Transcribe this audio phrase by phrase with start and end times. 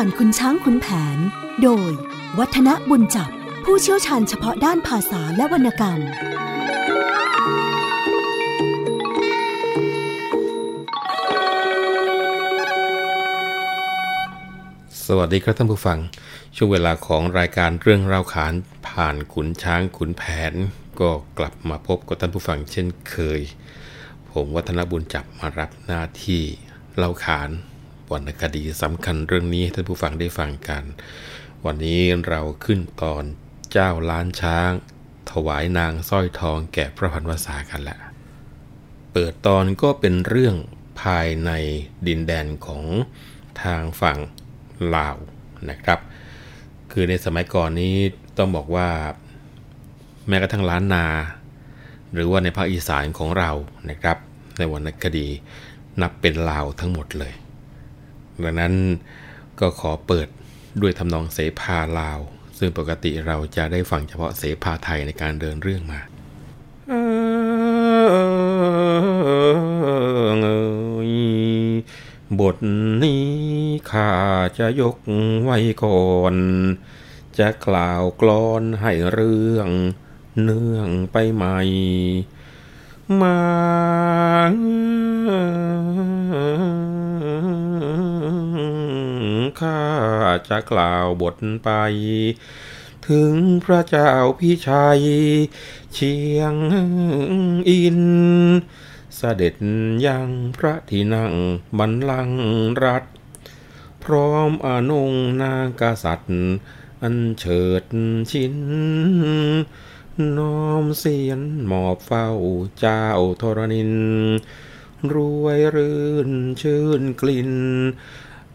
[0.00, 0.86] ผ่านคุณช้างคุณแผ
[1.16, 1.18] น
[1.62, 1.90] โดย
[2.38, 3.30] วัฒนบุญจับ
[3.64, 6.00] ผู้เชี่ยวชาญเฉพาะด้านภาษาและวรรณกรรม
[15.06, 15.98] สวัสดีครับท่านผู้ฟัง
[16.56, 18.54] ช่วงเวลาของรายการเรื่องเล่าขาน
[18.88, 20.54] ผ่านขุนช้างขุนแผน
[21.00, 23.40] ก็กลับมาพบกับท่านผู้ฟังเช่นเคย
[24.32, 26.42] ผมวัฒนบุญจับมารับหน้าที่
[26.96, 27.50] เล่าขาน
[28.12, 30.82] วรรณคดีสำคัญเรื่องนี้ให้ท่านผู้ฟังได้ฟังกัน
[31.64, 33.24] วันนี้เราขึ้นตอน
[33.72, 34.70] เจ้าล้านช้าง
[35.30, 37.98] ถวายนางสร้อยทองแก่พระพันวษากันแหละ
[39.12, 40.56] เปิดตอนก็เป็นเรื่อง
[41.02, 41.50] ภายใน
[42.06, 42.84] ดินแดนของ
[43.62, 44.18] ทางฝั่ง
[44.94, 45.16] ลาว
[45.70, 46.00] นะครับ
[46.92, 47.94] คือในสมัยก่อนนี้
[48.38, 48.88] ต้องบอกว่า
[50.28, 51.06] แม้กระทั่งล้านนา
[52.14, 53.50] หรือว่าในภาคอีสานของเรา
[53.90, 54.16] นะครับ
[54.58, 55.28] ในวรรณคดี
[56.00, 57.34] นับเป็นลาวทั้งหมดเลย
[58.44, 58.74] ดังนั้น
[59.60, 60.28] ก็ขอเปิด
[60.80, 62.20] ด้วยทำนองเสภาลาว
[62.58, 66.00] ซึ่งปกติเราจะได้ฟังเฉพาะเสภาไทยในการเดินเรื่องมา
[72.40, 72.56] บท
[73.02, 73.26] นี้
[73.90, 74.10] ข้า
[74.58, 74.96] จะยก
[75.42, 76.34] ไว้ก่อน
[77.38, 79.68] จะกล่าวกลอนให้เรื่อง
[80.42, 81.58] เนื่องไปใหม่
[83.20, 83.38] มา
[89.60, 89.80] ข้า
[90.48, 91.68] จะกล่าวบทไป
[93.08, 95.00] ถึงพระเจ้าพี่ชัย
[95.94, 96.54] เชียง
[97.68, 98.00] อิน
[99.16, 99.54] เสด็จ
[100.06, 101.32] ยังพระที่นั่ง
[101.78, 102.30] บันลัง
[102.84, 103.04] รัฐ
[104.04, 106.46] พร้อมอนงนางกษัตริย์
[107.02, 107.84] อันเฉิด
[108.30, 108.56] ชิน
[110.38, 112.28] น้อมเสียนหมอบเฝ้า
[112.78, 113.04] เจ้า
[113.40, 113.92] ธรณิน
[115.12, 116.30] รวยรื่น
[116.62, 117.52] ชื่นกลิ่น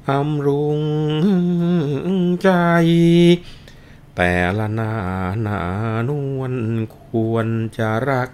[0.10, 0.82] อำรุง
[2.44, 2.50] ใจ
[4.16, 4.94] แต่ละหนา
[5.42, 5.62] หนา
[6.10, 6.54] นวล
[6.98, 7.00] ค
[7.32, 7.48] วร
[7.78, 8.30] จะรัก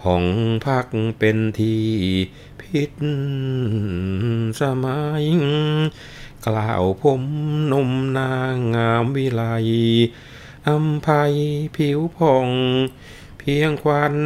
[0.00, 0.24] ผ่อง
[0.64, 0.86] พัก
[1.18, 1.84] เป็นที่
[2.60, 2.92] พิษ
[4.60, 5.24] สมัย
[6.46, 7.22] กล่าวผม
[7.72, 9.42] นมนางงามวิไล
[10.66, 11.34] อัมภัย
[11.76, 12.48] ผิวผ่อง
[13.38, 14.16] เพียงควัน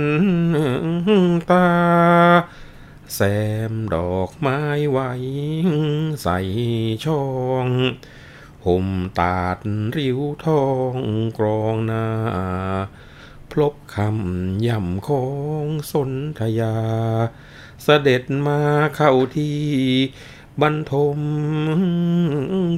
[1.51, 1.69] ตา
[3.15, 3.21] แซ
[3.71, 4.61] มดอกไม้
[4.91, 4.99] ไหว
[6.23, 6.39] ใส่
[7.05, 7.25] ช่อ
[7.67, 7.69] ง
[8.67, 8.87] ห่ม
[9.19, 9.59] ตาด
[9.97, 10.65] ริ้วทอ
[10.95, 10.97] ง
[11.39, 12.07] กรองหน้า
[13.51, 15.27] พลบคำย่ำขอ
[15.65, 16.77] งสนธยา
[17.83, 18.61] เสด็จมา
[18.97, 19.59] เข้าที่
[20.61, 21.21] บรรทม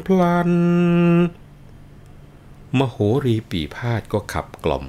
[0.06, 0.52] พลัน
[2.78, 4.84] มโหรีปีพาดก็ขับกล่อม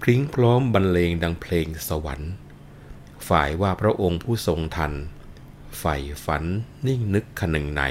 [0.00, 2.32] พริ้งพร้อมบรรเลงดังเพลงสวรรค์
[3.28, 4.92] ฝ่ายว่าพระองค์ผู้ทรงทัน
[5.78, 6.44] ใฝ่ฝัน
[6.86, 7.82] นิ่งนึกขนึงใน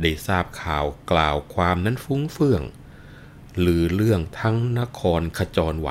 [0.00, 2.62] ได้ทราบข่าวกล่าวความนั้นฟุ้งเฟื่อง
[3.64, 5.90] ลือเรื่องทั้งนครขจรไหว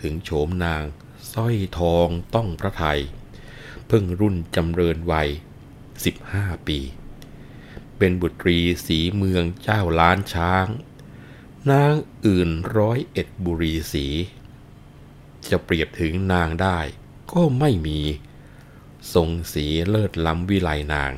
[0.00, 0.84] ถึงโฉมนาง
[1.32, 3.00] สร้อยทองต้องพระไทย
[3.86, 5.28] เพิ่งรุ่นจำเริญวัย
[6.04, 6.78] สิบห้าปี
[7.98, 10.66] เป็นบุตรีสีเมืองเจ้าล้านช้าง
[11.70, 11.94] นาง
[12.26, 14.06] อื่นร้อยเอ็ดบุรีสี
[15.50, 16.78] จะเปรียบถึงนางได้
[17.32, 18.00] ก็ไม่มี
[19.14, 21.12] ทรงสีเลิศล้ำวิไลนาง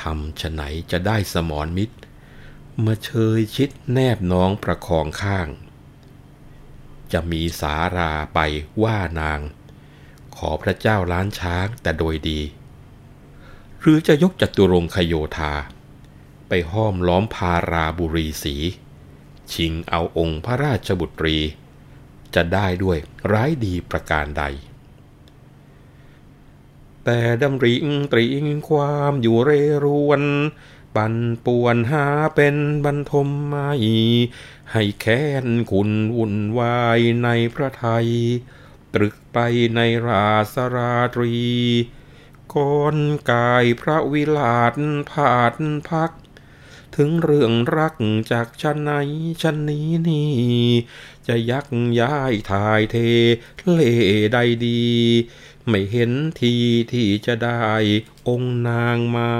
[0.00, 1.96] ทำฉไหนจะได้สมรมิตร
[2.84, 5.48] มาเชยชิดแนบน้องประคองข้าง
[7.12, 8.38] จะมีสาราไป
[8.82, 9.40] ว่านาง
[10.36, 12.40] ขอพระเจ้าล้านช้างแต่โดยดี
[13.80, 15.54] หรือจะยกจัตุรงคโยธา
[16.48, 18.56] ไปห้อมล้อมพาราบุรีสี
[19.52, 21.38] ชิงเอาองค์พระราชบุตรี
[22.34, 22.98] จะได้ด้วย
[23.32, 24.44] ร้ายดีประการใด
[27.04, 29.50] แต่ดำริงตริงความอยู่เร
[29.84, 30.22] รวน
[30.96, 31.14] ปัน
[31.46, 32.06] ป่วนหา
[32.36, 33.70] เป็นบรรทมไม่
[34.72, 38.08] ให้แค้นคุณวุ่นวายในพระไทย
[38.94, 39.38] ตรึกไป
[39.76, 41.34] ในราสราตรี
[42.54, 42.96] ก่อน
[43.30, 44.74] กายพระวิลาศ
[45.10, 45.54] ผาด
[45.88, 46.12] พัก
[47.00, 47.94] ถึงเรื่องรัก
[48.32, 48.90] จากชั้นไหน
[49.42, 50.34] ชั้นนี้นี่
[51.26, 51.66] จะยัก
[52.00, 52.96] ย้ายถ่ายเท
[53.70, 53.92] เล่
[54.32, 54.86] ใดดี
[55.68, 56.54] ไม่เห็นที
[56.92, 57.64] ที่จะได้
[58.28, 59.32] องค์นางมา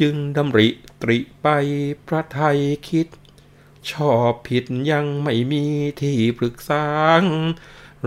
[0.00, 0.68] จึงดำริ
[1.02, 1.46] ตริไป
[2.06, 2.58] พระไทย
[2.88, 3.08] คิด
[3.90, 5.64] ชอบผิดยังไม่มี
[6.00, 6.86] ที่ปรึกษา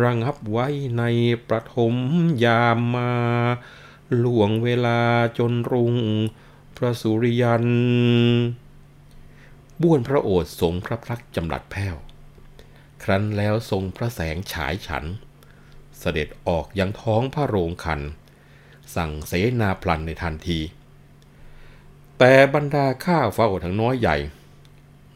[0.04, 0.68] ระงับไว้
[0.98, 1.04] ใน
[1.48, 1.96] ประถม
[2.46, 3.14] ยามมา
[4.24, 5.02] ล่วงเวลา
[5.38, 5.96] จนรุ่ง
[6.84, 7.66] ระสุริยัน
[9.82, 11.96] บ้วนพระโอษฐ์ทรงพระพลักจำหลัดแพ้ว
[13.04, 15.06] ครั้นแล้วทรงพระแสงฉายฉัน
[16.00, 18.02] เสด็จออกยังท้องพระโรงคัน
[18.96, 20.60] สั่งเสนาพลันในทันที
[22.20, 24.18] แต่บรรดาข้าเฝ้าทั้งน้อยใหญ่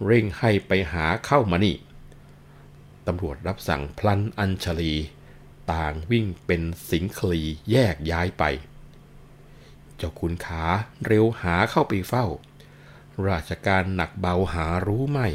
[0.06, 1.76] เร่งให้ไปหาเข้ามานี่
[3.08, 4.94] ตำรวจรับสั่งพลันอัญชลี
[5.72, 7.42] ต่างวิ่งเป็นสิงคลี
[7.72, 8.44] แยกย้ายไป
[9.97, 10.63] เจ้าคุณขา
[11.06, 12.25] เร็วหาเข้าไปเฝ้า
[13.30, 15.27] ราชการหนักเบาหารู้ไม่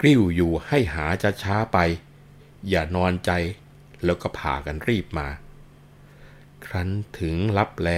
[0.00, 1.78] กริ้วอยู่ให้หาจะช้าไป
[2.68, 3.30] อย่านอนใจ
[4.04, 5.28] แล้วก็พากันรีบมา
[6.66, 6.88] ครั้น
[7.18, 7.88] ถึงรับแล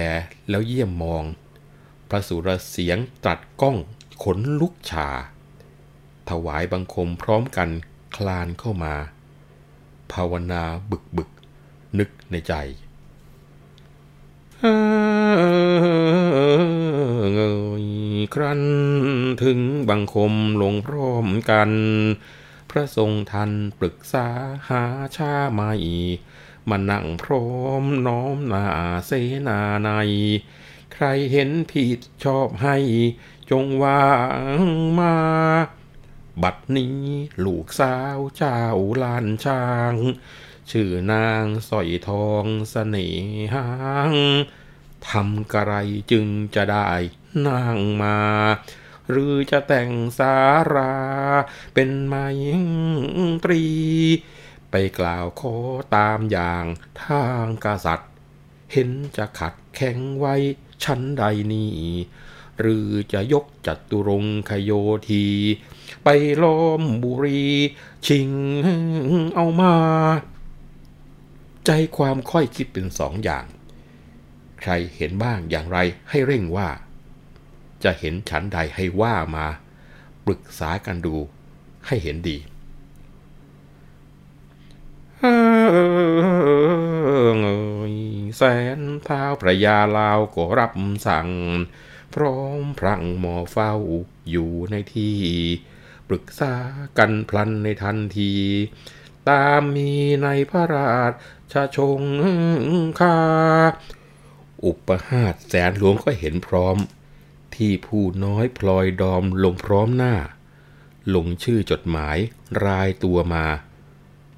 [0.49, 1.23] แล้วเยี่ยมมอง
[2.09, 3.77] พระสุรเสียงตรัสก้อง
[4.23, 5.07] ขนลุกชา
[6.29, 7.69] ถวายบังคมพร้อมกัน
[8.15, 8.95] คลานเข้ามา
[10.11, 11.29] ภาวนาบึกบึก
[11.99, 12.53] นึกในใจ
[17.33, 17.39] เง
[17.83, 17.85] ย
[18.33, 18.61] ครั้น
[19.43, 19.59] ถึง
[19.89, 21.69] บังคมลงพร้อมกัน
[22.69, 24.27] พระทรงทันปรึกษา
[24.69, 24.83] หา
[25.17, 25.73] ชาไม่
[26.69, 27.51] มานั่งพร้อ
[27.81, 28.65] มน้อมนา
[29.05, 29.11] เส
[29.47, 29.89] นาใน
[30.93, 32.77] ใครเห็นผิดชอบให้
[33.51, 34.07] จงวา
[34.57, 34.59] ง
[34.99, 35.15] มา
[36.43, 36.99] บัดนี้
[37.45, 38.61] ลูกสาวเจ้า
[39.03, 39.93] ลานช้าง
[40.71, 43.09] ชื่อนางสอยทองเสน่
[43.53, 43.67] หา
[44.11, 44.13] ง
[45.09, 45.73] ทำกระไร
[46.11, 46.89] จึงจะได้
[47.47, 48.17] นางมา
[49.09, 50.35] หรือจะแต่งสา
[50.73, 50.95] รา
[51.73, 52.15] เป็นไม
[53.43, 53.63] ตรี
[54.71, 55.55] ไปกล่าวขอ
[55.95, 56.65] ตามอย่าง
[57.03, 58.11] ทางกษัตริย์
[58.71, 60.35] เห็นจะขัดแข็งไว้
[60.83, 61.23] ชั้นใด
[61.53, 61.75] นี่
[62.61, 64.71] หรือจะยกจัตุรงคโย
[65.09, 65.25] ที
[66.03, 66.07] ไป
[66.43, 67.43] ล้อมบุรี
[68.07, 68.31] ชิง
[69.35, 69.73] เอามา
[71.65, 73.45] ใจความค่อยคิดเป็นสองอย่าง
[74.63, 75.77] ใครเห็นบ้างอย่างไร
[76.09, 76.69] ให้เร่งว่า
[77.83, 79.47] จะเห็นฉันใดให้ว่ามา
[80.25, 81.15] ปรึกษากันดู
[81.87, 82.37] ให้เห็นดี
[88.37, 88.41] แส
[88.77, 90.71] นเท้าพระยาลาวก็รับ
[91.07, 91.29] สั่ง
[92.13, 93.73] พร้อมพรังหมอเฝ้า
[94.29, 95.17] อยู่ในที่
[96.07, 96.53] ปรึกษา
[96.97, 98.33] กันพลันในทันที
[99.29, 99.91] ตามมี
[100.23, 100.97] ในพระรา
[101.53, 102.01] ชชง
[102.99, 103.19] คา
[104.65, 106.77] อุปหาสแสนหลวงก็เห็นพร้อม
[107.55, 110.15] ที่ผู้น้อยพลอยดอมลงพร้อมหน้า
[111.15, 112.17] ลงชื่อจดหมาย
[112.65, 113.45] รายตัวมา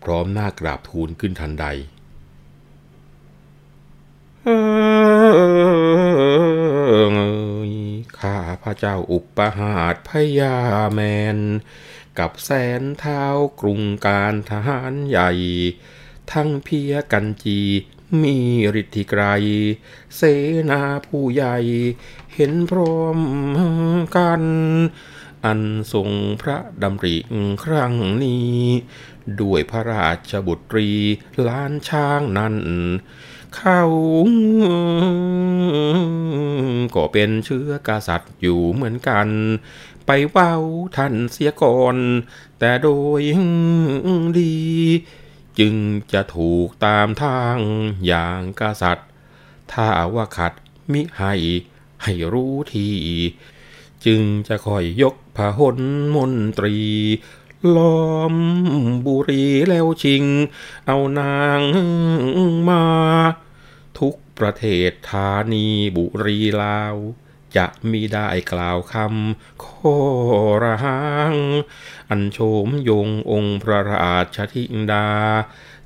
[0.04, 1.66] พร้อมหน้ากราบทูลขึ้นทันใด
[8.20, 10.56] ข้าพระเจ้าอุปหาสพยา
[10.94, 11.00] แม
[11.38, 11.40] น
[12.20, 12.50] กับแส
[12.82, 13.24] นเท้า
[13.62, 15.32] กรุงการทหารใหญ่
[16.32, 17.62] ทั้งเพียกันจี
[18.22, 18.38] มี
[18.82, 19.24] ฤทธิไกร
[20.16, 20.22] เส
[20.70, 21.58] นาผู้ใหญ่
[22.34, 23.20] เห็นพร้อม
[24.18, 24.42] กัน
[25.46, 25.62] อัน
[25.94, 26.10] ทรง
[26.42, 27.16] พระดำริ
[27.64, 27.94] ครั้ง
[28.24, 28.56] นี้
[29.42, 30.90] ด้วยพระราชบุตรี
[31.48, 32.56] ล้านช้างนั้น
[33.56, 33.84] เขา
[36.96, 39.28] ก็เป็นเชื้อกษัตริย์อยู่เหมือนกัน
[40.06, 40.54] ไปเว้า
[40.98, 41.96] ท่านเสียก่อน
[42.60, 43.22] แต่โดย
[44.40, 44.56] ดี
[45.60, 45.76] จึง
[46.14, 47.58] จะถูกตามทาง
[48.06, 49.10] อย่างกษัตริย์
[49.72, 50.54] ถ้าว่าขัด
[50.92, 51.34] มิให้
[52.04, 52.90] ให้รู้ที
[54.06, 55.78] จึงจะคอยยกพหน
[56.16, 56.78] มนตรี
[57.76, 58.36] ล้อม
[59.06, 60.24] บุรีแล้วชิง
[60.88, 61.62] เอานาง
[62.68, 62.84] มา
[64.00, 66.96] ทุกประเทศธานีบุรีลาว
[67.58, 69.98] จะมีได้กล่าวคำขอ
[70.64, 70.95] ระหัง
[72.10, 75.08] อันโฉมยงองค์พระราชธิดา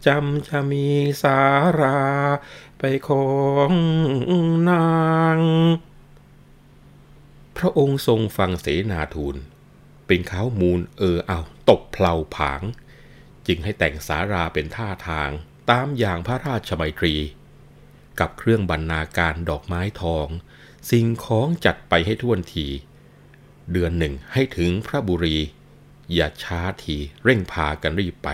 [0.06, 0.88] จำจะมี
[1.24, 1.40] สา
[1.80, 2.00] รา
[2.78, 3.30] ไปขอ
[3.68, 3.70] ง
[4.70, 4.90] นา
[5.38, 5.40] ง
[7.58, 9.36] พระองค์ทรงฟังเสนาทูล
[10.08, 12.62] เป็นข้าวมูลเออเอาตบเพลาผาง
[13.48, 15.30] จึงให้แต่งสาราเป็นท่าทาง
[15.70, 17.16] ตามอย่างพระราชมัยตรี
[18.20, 20.28] กับเครื่องบรรณาการดอกไม้ทอง
[20.92, 22.68] สิ่งของจัดไปให้ท่วนที
[23.72, 25.38] เดือนหนึ่งให้ถึงพระบุรี
[26.13, 28.28] อย่าช้าทีเร่งพากันรีบไป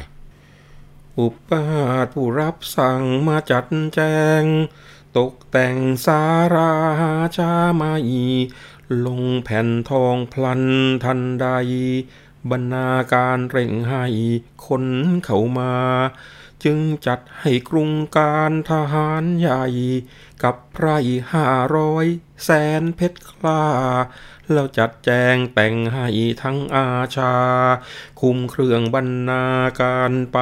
[1.20, 1.66] อุปา
[2.04, 4.00] ทผู้รับสั่งมาจัดแจ
[4.42, 4.44] ง
[5.18, 6.22] ตกแต่งสา
[6.56, 6.74] รา
[7.38, 8.26] ชามาอี
[9.06, 10.64] ลงแผ่นทองพลัน
[11.04, 11.48] ทันใด
[12.50, 14.06] บรรณาการเร่งให้
[14.66, 14.86] คน
[15.24, 15.74] เข้ามา
[16.64, 19.66] จึงจัดให้กรุงการทหารใหญ่
[20.44, 20.88] กับไพร
[21.32, 22.06] ห้าร้อย
[22.44, 22.50] แส
[22.82, 23.64] นเพชรคลา
[24.54, 26.08] แล้วจัดแจงแต่งให้
[26.44, 27.36] ทั้งอาชา
[28.22, 29.44] คุมเครื่องบรรณา
[29.82, 30.38] การไป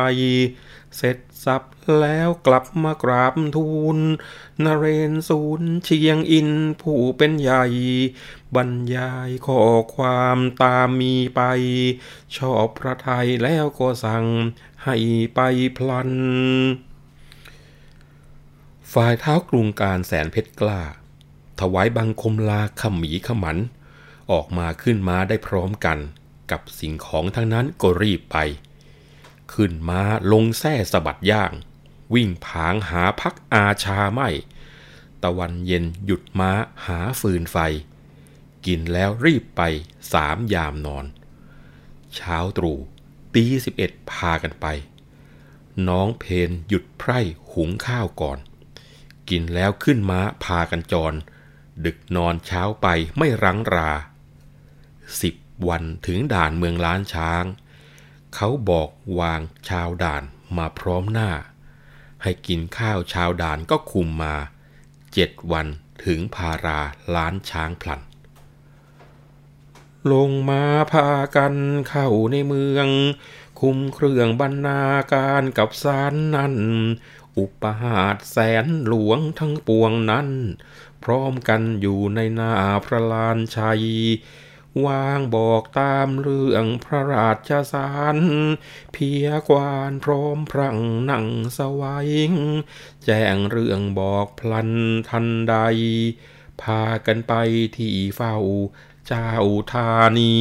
[0.98, 1.64] เสร็จสับ
[2.02, 3.98] แล้วกลับมากราบทูล
[4.64, 6.50] นเรนศูนย์เชียงอิน
[6.82, 7.66] ผู้เป็นใหญ่
[8.56, 9.60] บรรยายข้อ
[9.96, 11.42] ความตามมีไป
[12.38, 14.26] ชอบพระไทยแล้วก็สั่ง
[14.84, 14.96] ให้
[15.36, 15.40] ไป
[15.78, 16.12] พลัน
[18.94, 20.82] ฝ่ายเท้ากรุงการแสนเพชรกล้า
[21.60, 23.58] ถวายบังคมลาขมีขมัน
[24.32, 25.98] ออกมาขึ้นมาได้พร้อมกัน
[26.52, 28.38] กับสิ่งของทั้งนั้นก็รีบไป
[29.54, 30.02] ขึ้นมา
[30.32, 31.52] ลงแส้สะบัดย่าง
[32.14, 34.30] วิ่งผางหาพักอาชาไม่
[35.24, 36.52] ตะวันเย็นหยุดม้า
[36.86, 37.58] หาฟืนไฟ
[38.66, 39.62] กินแล้วรีบไป
[40.14, 41.06] สามยามนอน
[42.16, 42.78] เช้าตรู่
[43.34, 44.66] ตีสิบเอ็ดพากันไป
[45.88, 47.20] น้องเพนหยุดไพร่
[47.54, 48.40] หุงข้าวก่อน
[49.30, 51.14] กินแล้วขึ้นม้าพากันจร
[51.86, 52.88] ดึกนอนเช้าไป
[53.18, 53.92] ไม่รั้งรา
[55.22, 55.36] สิบ
[55.68, 57.44] วันถึงด่านเมืองล้านช้าง
[58.36, 58.90] เขาบอก
[59.20, 60.24] วางชาวด่าน
[60.58, 61.30] มาพร้อมหน้า
[62.24, 64.36] ให้กินข้าวชาวด่านก็คุมมา
[65.14, 65.68] เจ็ดวัน
[66.06, 66.80] ถึงพารา
[67.16, 68.02] ล้านช้างพลัน
[70.14, 71.54] ลงมาพากัน
[71.90, 72.88] เข้าในเมือง
[73.60, 74.82] คุมเครื่องบรรณา
[75.14, 76.56] การกับสารนั้น
[77.38, 80.30] อุปหาสแสนหลวงทั้งปวงนั้น
[81.04, 82.52] พร้อมกันอยู่ในนา
[82.86, 83.84] พระลานชัย
[84.86, 88.18] วางบอกตามเรื่องพระราชสาร
[88.94, 90.78] เพียกวานพร้อมพรัง
[91.10, 91.26] นั่ง
[91.58, 92.10] สวัย
[93.06, 94.70] แจ้งเรื่องบอกพลัน
[95.10, 95.56] ทันใด
[96.62, 97.34] พากันไป
[97.78, 98.36] ที่เฝ้า
[99.08, 99.32] เจ้า
[99.74, 100.36] ธานี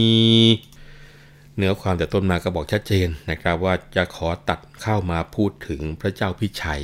[1.56, 6.82] เนื้อความแต่ต้นมาก็บอกชัดเจนนะครับว่าจะขอตัดเข้ามาพูดถึงพระเจ้าพิชัย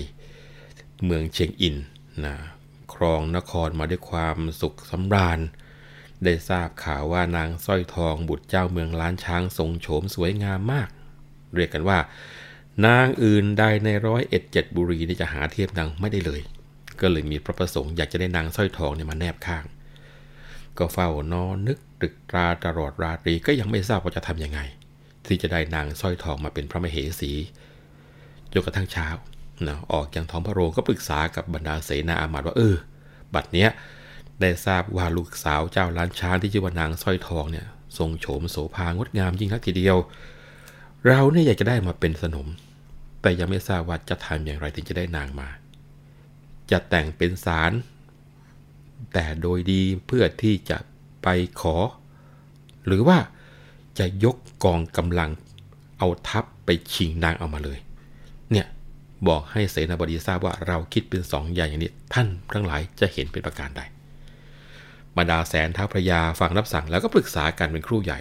[1.05, 1.76] เมืองเชียงอิน
[2.25, 2.37] นะ
[2.95, 5.40] ครองนครมาด้วยความสุขสำราญ
[6.25, 10.89] ได้ทราบข่าวว่านางสร้อยทองบุตรเจ้าเมืองล้านช้างทรงโฉมสวยงามมาก
[11.55, 11.99] เรียกกันว่า
[12.87, 16.41] นางอื่นใดในร้อยเอ็ดเจ็ดบุรีนี่จะหาเทียบนางไม่ได้เลย
[17.01, 19.65] ก็เลยมีพระประสงค์อยากจะได้นางสร้อยทองเนี่ยมาแนบข้าง
[20.79, 24.61] ก็เฝ้านอนนึกตรึกตราตลอดราตรีก็ยังไม่ทราบว่าจะทำยังไง
[25.27, 27.33] ที่จะได้นางสร้อยทองมาเป็นพระมเหสี
[28.53, 29.09] จนกระทั่งเช้า
[29.67, 32.77] นะออกจากท้องพระโรงก็ปรึกษากับบรรดาเสนาอามาตย์ว่าเออ
[33.35, 33.71] บัดเนี้ย
[34.40, 37.66] ได้ทราบว่าลูกสาวเจ้าล้านช้างที่ชื่อว่านางสร้อยทองเนี่ย
[37.99, 39.97] ทรงโฉมโสภางดงามยิ่งนักทีเดียว
[41.07, 42.47] เราเนี่ยอยากจะได้มาเป็นสนม
[43.23, 45.49] แต่ยังไม่ทราบว่าจะทำอย่างไรถึงจะได้นางมา
[46.71, 47.73] จะแต่งเป็นสาร
[49.12, 50.78] แต่โดยดีเพื่อที่จะ
[51.23, 51.28] ไป
[51.61, 51.76] ขอ
[52.87, 53.18] หรือว่า
[53.99, 55.30] จะยกกองกำลัง
[55.99, 57.78] เอาทัพไปชิงนางเอามาเลย
[58.50, 58.66] เนี่ย
[59.28, 63.83] บอกให้เสนาบดีทราบว่าเราคิดเป็นสองอย่างอย่างนี้ ท่านทั้งหลายจะเห็นเป็นประการใด
[65.19, 68.21] บรรดาแสนท้าพระยาฟังรับสั่งแล้วก็ปรึกษากันเป็นครู่ใหญ่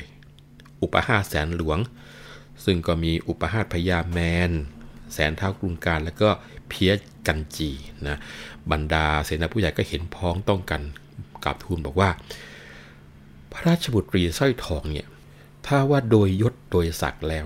[0.82, 1.80] อุปหาแสนหลวง
[2.66, 4.52] ซึ่งก็มีอุปหาพญาแมน
[5.14, 6.30] แสนเท้ากรุงการแล้วก็
[6.70, 6.92] เพีย
[7.28, 7.72] กันจี
[8.08, 8.18] นะ
[8.72, 10.82] บรรดาเสนาผู้ใหญ่ก็เห็นพ้องต้องกัน
[11.44, 12.10] กับทูลบอกว่า
[13.52, 15.08] พระราชบุตรีสร้อยทองเนี่ย
[15.66, 17.46] ถ้าว่าโดยยศโดยศักดิ์แล้ว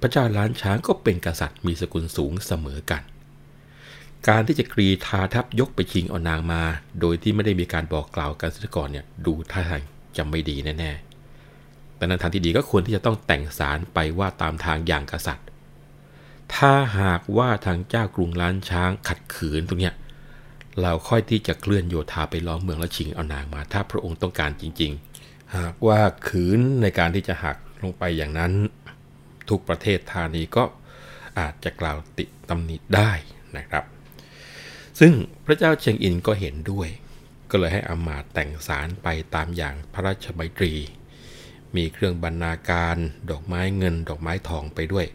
[0.00, 3.02] พระเจ้าล้านช้างก็เป็นกษัตริย์มีสกุลสูงเสมอกัน
[4.28, 6.62] การที่จะกรีธาทัพยกไปชิงเอานางมา
[7.00, 9.82] โดยที่ไม่ได้มีการบอกกล่าวกันเสียก่อนเนี่ยดูท่าทาง
[10.16, 15.46] จะไม่ดีแน่ๆแต่ในทางที่ดีก็ควรที่จะต้องแต่งสารไปว่าตามทางอย่างกษัตริย์
[16.54, 19.94] ถ้าหากว่าทางเจ้ากรุงล้านช้างขัดขืนตรงเนี้ย
[20.82, 24.92] เราค่อยที่จะเคลื่อนโยธาไปล้อมเมืองแล้วชิงเอานางมา ถ้าพระองค์ต้องการจริง
[25.24, 28.52] ๆ หากว่าขืนในการที่จะหักลงไปอย่างนั้น
[29.48, 30.64] ทุกประเทศธานีก็
[31.38, 33.12] อาจจะกล่าวติตำหนิได้
[33.56, 33.84] นะครับ
[34.98, 35.14] ซึ่ง
[35.44, 36.88] พระเจ้าเชียงอินก็เห็นด้วย
[37.50, 40.72] ก็เลยให้อมาตย์แต่งสารไปตามอย่างพระราชบัญตรี
[41.76, 42.96] มีเครื่องบรรณาการ
[43.30, 45.06] ดอกไม้เงิน ดอกไม้ทองไปด้วย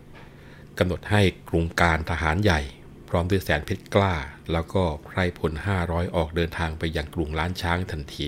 [0.78, 2.62] กำหนดให้กรุงการทหารใหญ่
[3.10, 4.14] พร้อมด้วยแสนเพชรกล้า
[4.52, 5.52] แล้วก็ไพรพล
[5.84, 8.28] 500 ออกเดินทางไปยังกรุงล้านช้างทันที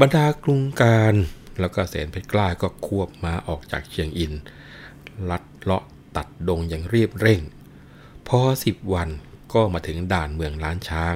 [0.00, 1.14] บรรดากรุงการ
[1.60, 4.32] แล้วก็แสนเพชรกล้าก็ควบมาออกจากเชียงอิน
[5.30, 5.84] ลัดเลาะ
[6.16, 7.40] ตัดดงอย่างเรียบเร่ง
[8.28, 9.08] พอสิบวัน
[9.52, 11.14] ก็มาถึงด่านเมืองล้านช้าง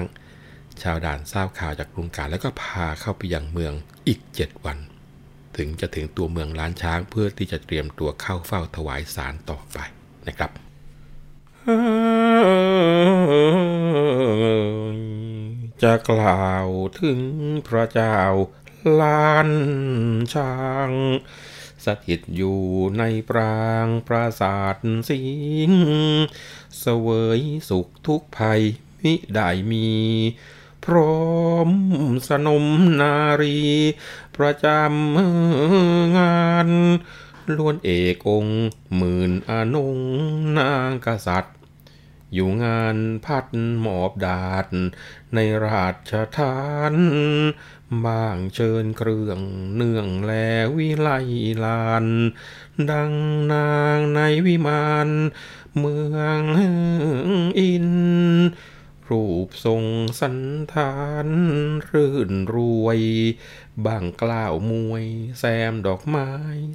[0.81, 3.73] ชาวด่านทราบข่าวจากกรุงการแล้วก็พาเข้าไปยังเมือง
[4.07, 4.77] อีกเจ็ดวัน
[5.57, 9.77] ถึงจะถึงตัวเมืองล้านช้างเพื่อที่จะเตรียมตัวเข้าเฝ้าถวายสารต่อไป
[10.27, 10.51] นะครับ
[15.83, 16.67] จะกล่าว
[17.01, 17.21] ถึง
[17.67, 18.17] พระเจ้า
[19.01, 19.49] ล้าน
[20.33, 20.55] ช้า
[20.87, 20.89] ง
[21.85, 22.59] สถิตอยู่
[22.97, 24.75] ในปรางปราสาท
[25.09, 25.21] สิ
[25.69, 25.71] ง
[26.79, 27.39] เสวย
[27.69, 28.61] สุขทุกภัย
[29.01, 29.89] มิได้มี
[30.85, 31.25] พร้อ
[31.67, 31.69] ม
[32.29, 32.65] สนม
[33.01, 33.59] นารี
[34.37, 36.69] ประจำงาน
[37.55, 38.61] ล้วนเอกองค์
[38.95, 39.97] หมื่นอนง
[40.57, 41.55] นางกษัตริย์
[42.33, 43.45] อยู่งานพัด
[43.79, 44.67] หมอบดาด
[45.33, 46.57] ในราชทา
[46.93, 46.95] น
[48.05, 49.39] บางเชิญเครื่อง
[49.75, 50.31] เนื่องแล
[50.77, 51.09] วิไล
[51.63, 52.05] ลาน
[52.89, 53.13] ดัง
[53.53, 55.09] นางในวิมาน
[55.77, 56.43] เมือง
[57.59, 57.89] อิน
[59.09, 59.83] รูปทรง
[60.19, 60.37] สัน
[60.73, 61.27] ทาน
[61.91, 62.99] รื่นรวย
[63.85, 65.05] บางกล้าวมวย
[65.39, 66.29] แซมดอกไม้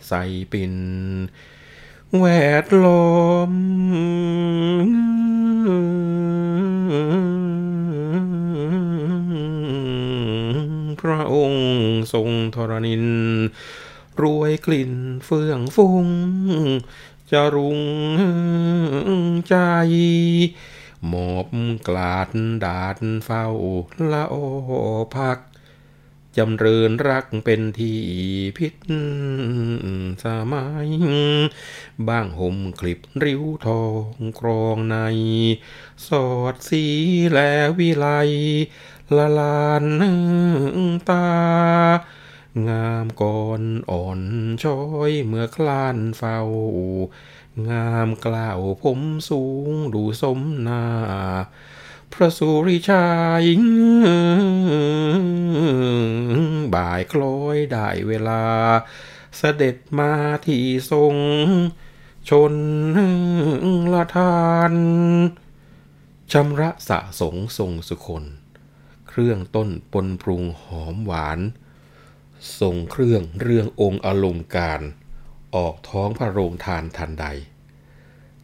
[0.08, 0.74] ใส่ปิ่น
[2.18, 2.26] แว
[2.64, 3.16] ดล้อ
[3.50, 3.52] ม
[11.00, 11.66] พระองค์
[12.12, 13.04] ทรงธรณิน
[14.22, 14.92] รวยกลิ่น
[15.24, 16.06] เฟื่องฟุ้ง
[17.30, 17.80] จะรุง
[19.48, 19.56] ใจ
[21.06, 21.48] หมอบ
[21.88, 22.28] กลาด
[22.64, 23.46] ดาดเฝ้า
[24.12, 24.34] ละโอ
[25.16, 25.38] พัก
[26.36, 28.00] จำเริญรักเป็นที่
[28.56, 28.74] พิษ
[30.24, 30.88] สมัย
[32.08, 34.96] บ้างห่มคลิบริ้วทองกรองใน
[36.06, 36.84] สอดสี
[37.30, 37.38] แล
[37.78, 38.06] วิไล
[39.16, 40.18] ละลานนึ่ง
[41.10, 41.28] ตา
[42.68, 44.20] งามก่อนอ่อน
[44.62, 46.38] ช้อยเมื่อคลานเฝ้า
[47.68, 49.00] งามกล่าวผม
[49.30, 50.84] สูงดูสมนา
[52.12, 53.08] พระสุริชั
[53.42, 53.44] ย
[56.74, 58.42] บ่ายคล้อยได้เวลา
[59.36, 60.12] เสด็จมา
[60.46, 61.14] ที่ทรง
[62.28, 62.54] ชน
[63.92, 64.74] ละทาน
[66.32, 68.39] ชำระสะสงทรงสุคน
[69.10, 71.40] เครื่องต้นปนปรุงหอมหวาน
[72.60, 74.80] ทรงเครื่องเรื่ององค์อลงการ
[75.54, 77.26] ออกท้องพระโรงทานทันใด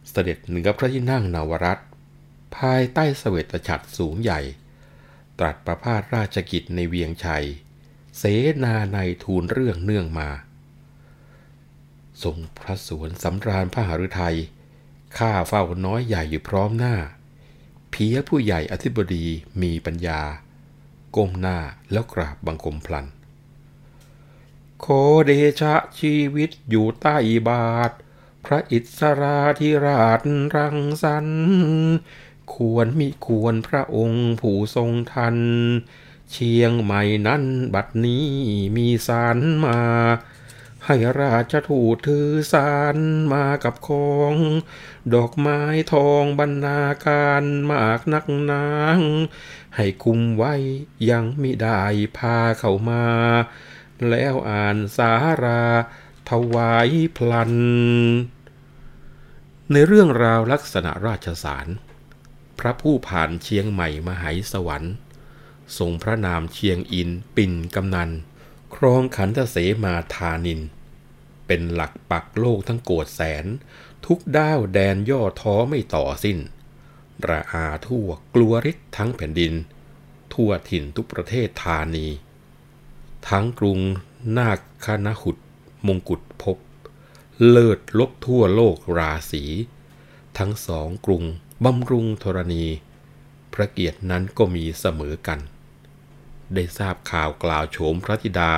[0.09, 1.79] เสด็จเหนือพระที่นั่งนาวรัต
[2.57, 4.41] ภายใต้เสวตฉัตรสูงใหญ่
[5.39, 7.45] ตรัสประพาสราชกิจในเวียงชัย
[8.17, 8.23] เส
[8.63, 10.29] นาในทูลเรื่องเนื่องมา
[12.23, 14.37] ทรงพระสวนสำราญพระหฤทัย
[15.17, 16.95] ข้าเฝ้าน้อยใหญ่อยู่พร้อมหน้า
[17.91, 19.25] เพียผู้ใหญ่อธิบดี
[19.61, 20.21] มีปัญญา
[21.15, 21.57] ก้มหน้า
[21.91, 23.05] แล้วกราบบังคมพลัน
[24.79, 24.85] โค
[25.25, 27.15] เดชะชีวิตอยู่ใต้
[27.47, 27.91] บาท
[28.45, 30.21] พระอิสราธิราช
[30.55, 31.31] รังสรรค
[32.53, 35.37] ควรมิควรพระองค์ผู้ทรงทัน
[36.31, 38.25] เชียงใหม่นั้นบัดนี้
[38.75, 39.79] มีสารมา
[40.89, 42.97] ให้ราชทูตถือสาร
[43.33, 44.33] มากับของ
[45.13, 45.61] ดอกไม้
[45.93, 48.99] ทองบรรณาการมากนักนาง
[49.75, 50.53] ให้คุมไว้
[51.09, 51.81] ยังมิได้
[52.17, 53.05] พาเข้ามา
[54.09, 55.11] แล้วอ่านสา
[55.43, 55.63] รา
[56.29, 57.53] ถวายพลัน
[59.71, 61.67] ในเรื่องราวลักษณะราชสาร
[62.59, 64.93] พระผู้ผ่านเชียงใหม่มหายสวรรค์
[65.77, 68.09] ทรงพระนามเชียงอินปิ่นกำนัน
[68.75, 70.61] ครองขันธเสมาธานิน
[71.47, 73.45] เป็นหลักปักโลกทั้งโกดแสน
[74.05, 76.37] ทุกด้าวแดนย่อท้อไม่ต่อสิ้น
[77.29, 79.53] ระอาทั่วกลัวริษทั้งแผ่นดิน
[80.33, 82.07] ทั่วถิ่นทุกประเทศธานี
[83.29, 83.79] ทั้งกรุง
[84.37, 85.37] นาคคณหุด
[85.87, 86.57] มงกุฎพบ
[87.49, 89.43] เลิศลบทั่วโลกราศี
[90.37, 91.23] ทั้งสองกรุง
[91.65, 92.65] บำรุงธรณี
[93.53, 95.39] พระเกียรตินั้นก็มีเสมอกัน
[96.53, 98.53] ได้ทราบข่าวกล่าวโฉมพระธิดา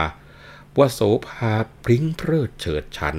[0.79, 3.17] ว่าโสภาพริ้งเพลิดเฉิดฉัน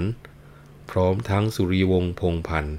[0.90, 2.78] พร้อมทั้งสุริวงศ์พงพันธ์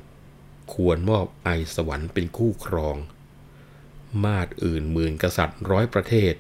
[0.74, 2.98] ควรมอบไอสวรรค์เป็นคู่ครอง
[4.24, 6.34] มาดอื่นหมื่นกษัตริย์ร้อยประเทศ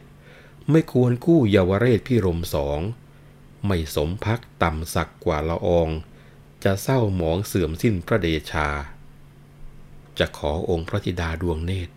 [0.72, 2.80] ไม่ควรคู่เยาวเรศพิรมสอง
[3.66, 5.90] ไม่สมพักต่ำสักกว่าละออง
[6.64, 8.68] จะเศร้าหมองเสื่อมสิ้นพระเดชา
[10.20, 11.94] จะขอองค์พระธิดาดวงเนตร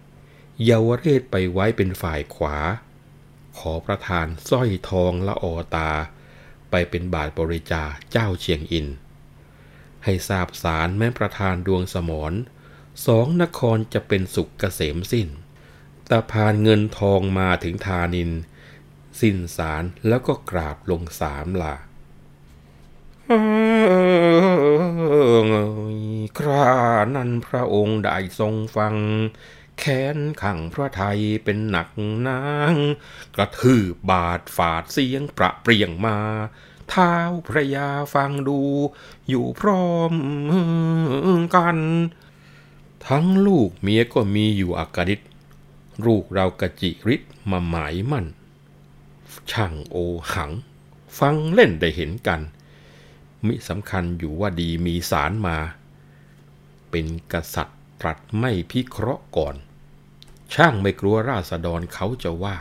[0.64, 2.56] เยาวเรศไปไว้เป็นฝ่ายขวา
[3.58, 5.90] ขอประทานสร้อยทองละออตา
[6.76, 7.82] ไปเป็นบาทบริจา
[8.12, 8.86] เจ้าเชียงอิน
[10.04, 12.32] ให้ทราบสารแม้ประธานดวงสมร
[13.06, 15.28] สองนครจะเป็นสุขเกษมสิ้น
[16.06, 18.30] แต่พานเงินทองมาถึงทานิน
[19.20, 21.76] สิ้นสารแล้วก็กราบลงสามลา
[26.38, 26.72] ครา
[27.16, 28.94] นั้นพระองค์ได้ทรงฟัง
[29.78, 31.88] แค้นขังพระไทยเป็นหนัก
[32.28, 32.74] นาง
[33.36, 36.18] กระทืบบาดฝาดเสียงประเปรียงมา
[36.88, 37.14] เท้า
[37.48, 38.60] พระยาฟังดู
[39.28, 40.14] อยู่พร้อม
[41.56, 41.78] กัน
[43.08, 45.20] ทั้งลูกเมียก็มีอยู่อากานิต
[46.06, 48.26] ลูกเรากระจิริดมาหมายมั่น
[49.50, 49.96] ช่างโอ
[50.32, 50.50] หัง
[51.18, 52.40] ฟังเล่นได้เห็นกัน
[53.46, 55.56] มิสำคัญอยู่ว่าดีมีสารมา
[56.90, 59.54] เป็นกษัตริย์ตรัสไม่พิเคราะห์ก่อน
[60.54, 62.56] ช่างไม่กลัวราษฎรเขาจะว่า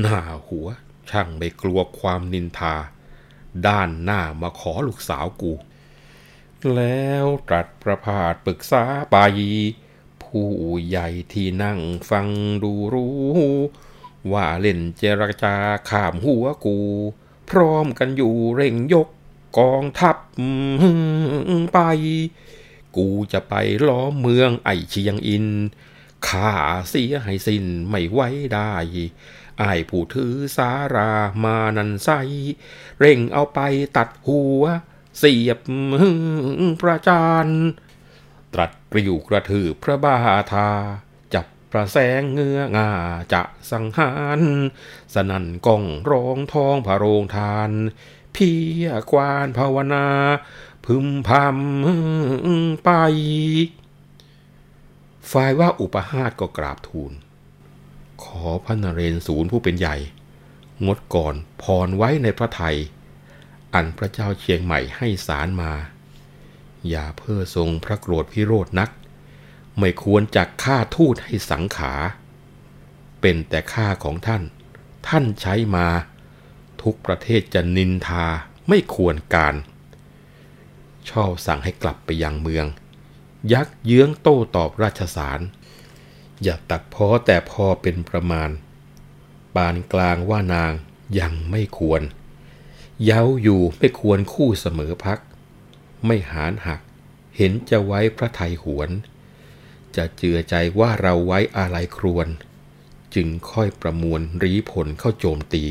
[0.00, 0.68] หน้าหัว
[1.10, 2.74] ช่างไม่กลัวความนินทา
[3.66, 5.52] ด้านหน้ามาขอลูกสาวกู
[6.74, 9.16] แล้วตรัสประพาสปรึกษาไป
[10.22, 10.48] ผู้
[10.86, 12.28] ใหญ่ที่นั่งฟัง
[12.62, 13.16] ดูรู้
[14.32, 15.54] ว่าเล่นเจรจา
[15.88, 16.78] ข้ามหัวกู
[17.50, 19.08] พร้อมกันอยู่เร่งยก
[19.58, 20.16] กองทัพ
[21.72, 21.78] ไป
[22.96, 23.54] กูจะไป
[23.88, 25.46] ล้อมเมืองไอเชียงอิน
[26.26, 26.52] ข้า
[26.88, 28.72] เสียให้สิ้นไม่ไว้ได้
[29.58, 31.12] ไอายผู้ถือสารา
[31.44, 32.08] มานันไซ
[32.98, 33.60] เร่งเอาไป
[33.96, 34.62] ตัดหัว
[35.18, 35.60] เสียบ
[36.80, 37.46] ประจาน
[38.54, 40.16] ตรัสกริ้วกระถือพระบา
[40.52, 40.68] ทา
[41.34, 42.90] จับประแสงเงื้องา
[43.32, 44.40] จะสังหาร
[45.14, 47.70] สนั่นก้องร้องทองพระโรงทาน
[48.32, 48.50] เพี
[48.82, 50.06] ยควานภาวนา
[50.86, 52.90] พึมพำไป
[55.30, 57.12] ฝ่ายว่าอุปหาตก็กราบทูล
[58.22, 59.96] ขอพระนเรศศูนย์ผู้เป็นใหญ่
[60.86, 62.76] งดก่อนพรไว้ในพระไทย
[63.74, 65.72] อันพระเจ้าเชียงใหม่ให้สารมา
[66.88, 68.90] อย่าเพื่อทรงพระโกรธพิโรธนัก
[69.78, 71.92] ไม่ควรจักฆ่าทูตให้สังขา
[73.20, 74.42] เป็นแต่ค่าของท่าน
[75.08, 75.86] ท่านใช้มา
[76.82, 78.26] ทุกประเทศจะนินทา
[78.68, 79.54] ไม่ควรการ
[81.10, 82.66] ชอบสั่งให้กลับไปยังเมือง
[83.52, 85.40] ยักเยื้องโต้ตอบราชสาร
[86.42, 88.50] อย่าตัดพ้อแต่พอเป็นประมาณ
[89.54, 90.72] ปานกลางว่านาง
[91.20, 92.02] ยังไม่ควร
[93.04, 95.18] เย้าอยู่ไม่ควรคู่เสมอพัก
[96.06, 96.80] ไม่หานหัก
[97.36, 98.90] เห็นจะไว้พระไทยหวน
[99.96, 102.28] จะเจือใจว่าเราไว้อะไรครวน
[103.14, 105.64] จึงค่อยประมวลรีผลเข้าโจมตี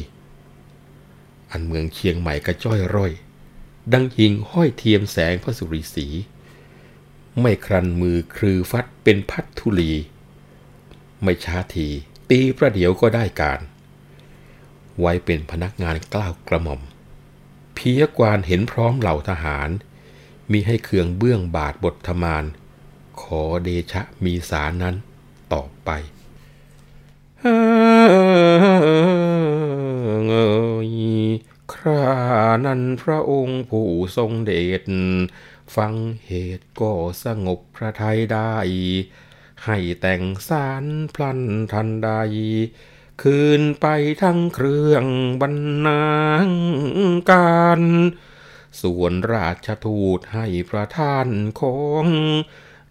[1.51, 3.12] อันเมืองเชียงใหม่กระจ้อยร่อย
[3.93, 6.08] ดังหิงห้อยเทียมแสงพระสุริสี
[7.41, 9.91] ไม่ครันมือครือฟัดเป็นพัดทุลี
[11.23, 11.88] ไม่ช้าที
[12.30, 13.60] ตีประเดี๋ยวก็ได้การ
[15.00, 16.82] ไว้เป็นพนักงานกล้าวกระหม่อม
[17.76, 19.69] เพียกวานเห็นพร้อมเหล่าทหาร
[20.52, 22.43] มีให้เคืองเบื้องบาทบทธมาน
[23.21, 24.95] ขอเดชะมีสารนั้น
[25.54, 25.89] ต่อไป
[30.26, 30.34] เง
[30.88, 30.91] ย
[31.73, 32.08] ครา
[32.65, 34.82] นั้นพระองค์ผู้ทรงเดช
[35.75, 35.93] ฟัง
[36.27, 36.91] เหตุก็
[37.23, 38.56] สงบพระทัยได้
[39.65, 42.10] ให้แต่งสารพลันทันใด
[43.21, 43.88] คืนไป
[44.23, 45.06] ทั้งเครื่อง
[45.41, 46.08] บรรณา
[46.47, 46.49] ง
[47.32, 47.82] การ
[48.82, 51.27] ส่วนราชทูตให้ประทาน
[51.62, 52.06] ของ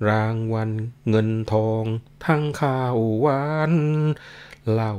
[0.08, 0.70] รางวัล
[1.08, 1.84] เงินทอง
[2.26, 3.72] ทั้งข้าวหวาน
[4.72, 4.94] เหล้า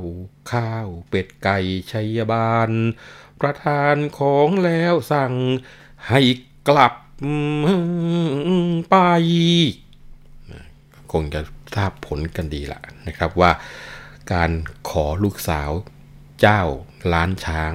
[0.52, 1.58] ข้าวเป็ดไก่
[1.92, 2.70] ชัยบาล
[3.40, 5.34] ประทานของแล้วสั่ง
[6.08, 6.20] ให้
[6.68, 6.94] กลับ
[8.90, 8.96] ไป
[11.12, 11.40] คงจะ
[11.74, 13.52] ทราบผลกันดีละนะครับว่า
[14.32, 14.50] การ
[14.90, 15.70] ขอลูกสาว
[16.40, 16.62] เจ้า
[17.12, 17.72] ล้านช้าง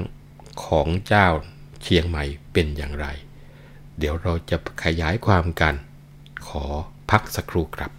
[0.65, 1.27] ของเจ้า
[1.81, 3.07] เชียงใหม่เป็นอย่างไร
[3.97, 5.75] เดี๋ยวเราจะขยายความกัน
[6.47, 6.65] ขอ
[7.11, 7.91] พักสักครู่ครับ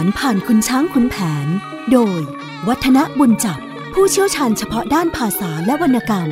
[0.00, 1.46] าขานผ่านคุณช้างคุณแผน
[1.92, 2.20] โดย
[2.68, 3.60] วัฒนบุญจับ
[3.92, 6.28] ผู้เชี่ยวชาญเฉพาะด้านภาษาและวรรณกรรม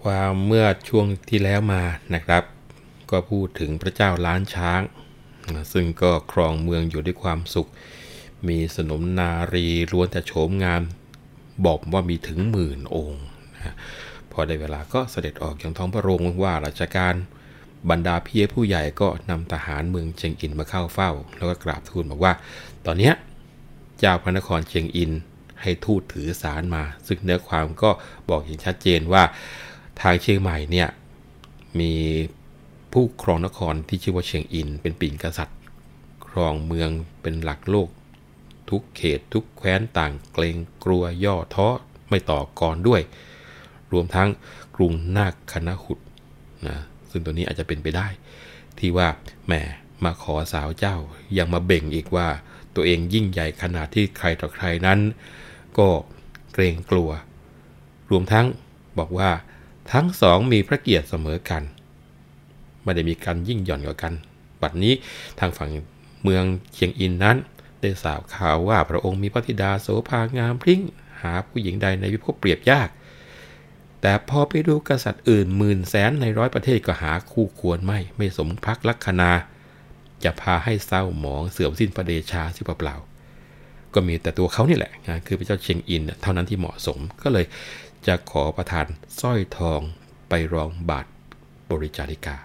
[0.00, 1.82] ความเมื่อช่วงที่แล้วมา
[2.14, 2.42] นะครับ
[3.10, 4.80] ก็พูดถึงพระเจ้าล้านช้าง
[5.72, 7.70] ซึ่งก็ครองเมืองอยู่ด้วยความสุข
[8.48, 10.82] มีสนมนารีล้วนแต่โฉมงาม
[11.66, 13.22] บอกว่ามีถึงหมื่นองค์
[13.56, 13.74] นะ
[14.34, 17.14] พอได้เวลาก็เสด็จออกอย่างท้องพระโรงว่าราชการ
[17.90, 22.32] บรรดาเพียผู้ใหญ่ก็นำทหารเมืองเชียงอินมาเข้าเฝ้า แล้วก็กราบทูลบอกว่า
[22.86, 23.14] ตอนเนี้ย
[23.98, 25.10] เจ้าพระนครเชียงอิน
[25.62, 27.90] ให้ทูตถือสารมา ซึ่งเนื้อความก็
[28.28, 29.22] บอกอย่างชัดเจนว่า
[30.00, 30.88] ทางเชียงใหม่เนี่ย
[31.80, 31.92] มี
[32.92, 35.58] ผู้ครองนครที่ชื่อว่าเชียงอิน เป็นปิ่นกษัตริย์
[36.28, 36.90] ครองเมือง
[37.22, 37.88] เป็นหลักโลก
[38.70, 41.68] ทุกเขตทุกแคว้นต่างเกรงกลัวย่อท้อ
[42.08, 43.02] ไม่ต่อกรด้วย
[43.94, 44.28] รวมทั้ง
[44.76, 45.98] กรุงนาคคณหุด
[46.66, 46.76] นะ
[47.10, 48.08] ซึ่งตัวนี้อาจจะเป็นไปได้
[48.78, 49.08] ที่ว่า
[49.46, 49.52] แหม
[50.04, 50.96] มาขอสาวเจ้า
[51.38, 52.28] ยังมาเบ่งอีกว่า
[52.74, 54.98] ตัวเองยิ่งใหญ่ขนาดที่ใครต่อใครนั้น
[55.78, 55.88] ก็
[56.52, 57.10] เกรงกลัว
[58.10, 58.46] รวมทั้ง
[58.98, 59.30] บอกว่า
[59.92, 61.62] ทั้งสองมีพระเกียรติเสมอกัน
[62.82, 64.12] ไม่ได้มีการยิ่งหย่อนกว่ากัน
[64.62, 64.94] บัดนี้
[65.38, 65.70] ทางฝั่ง
[66.22, 67.36] เมืองเชียงอินนั้น
[67.80, 70.80] ได้สาวข่าวว่าพระองค์มีพระธิดาโสภางามพริ้ง
[71.22, 72.88] หาผู้หญิงใดในวิภพเปรียบยาก
[74.06, 79.30] แต่พอไปดูกษัตริย์อื่นหมื่นแสนในร้อยประเทศก็หาคู่ควรไม่ไม่สมพักลักษณา
[80.24, 87.46] จะพาให้เศร้าหมองเสื่อมสิ้นพระเดชาสิเปล่าๆก็มีแต่ตัวเขานี่แหละนะคือพระเจ้าเชียงอินเท่านั้นที่เหมาะสมก็เลย
[88.06, 88.86] จะขอประทาน
[89.20, 89.80] สร้อยทอง
[90.28, 91.06] ไปรองบาท
[91.70, 92.36] บริจาริกา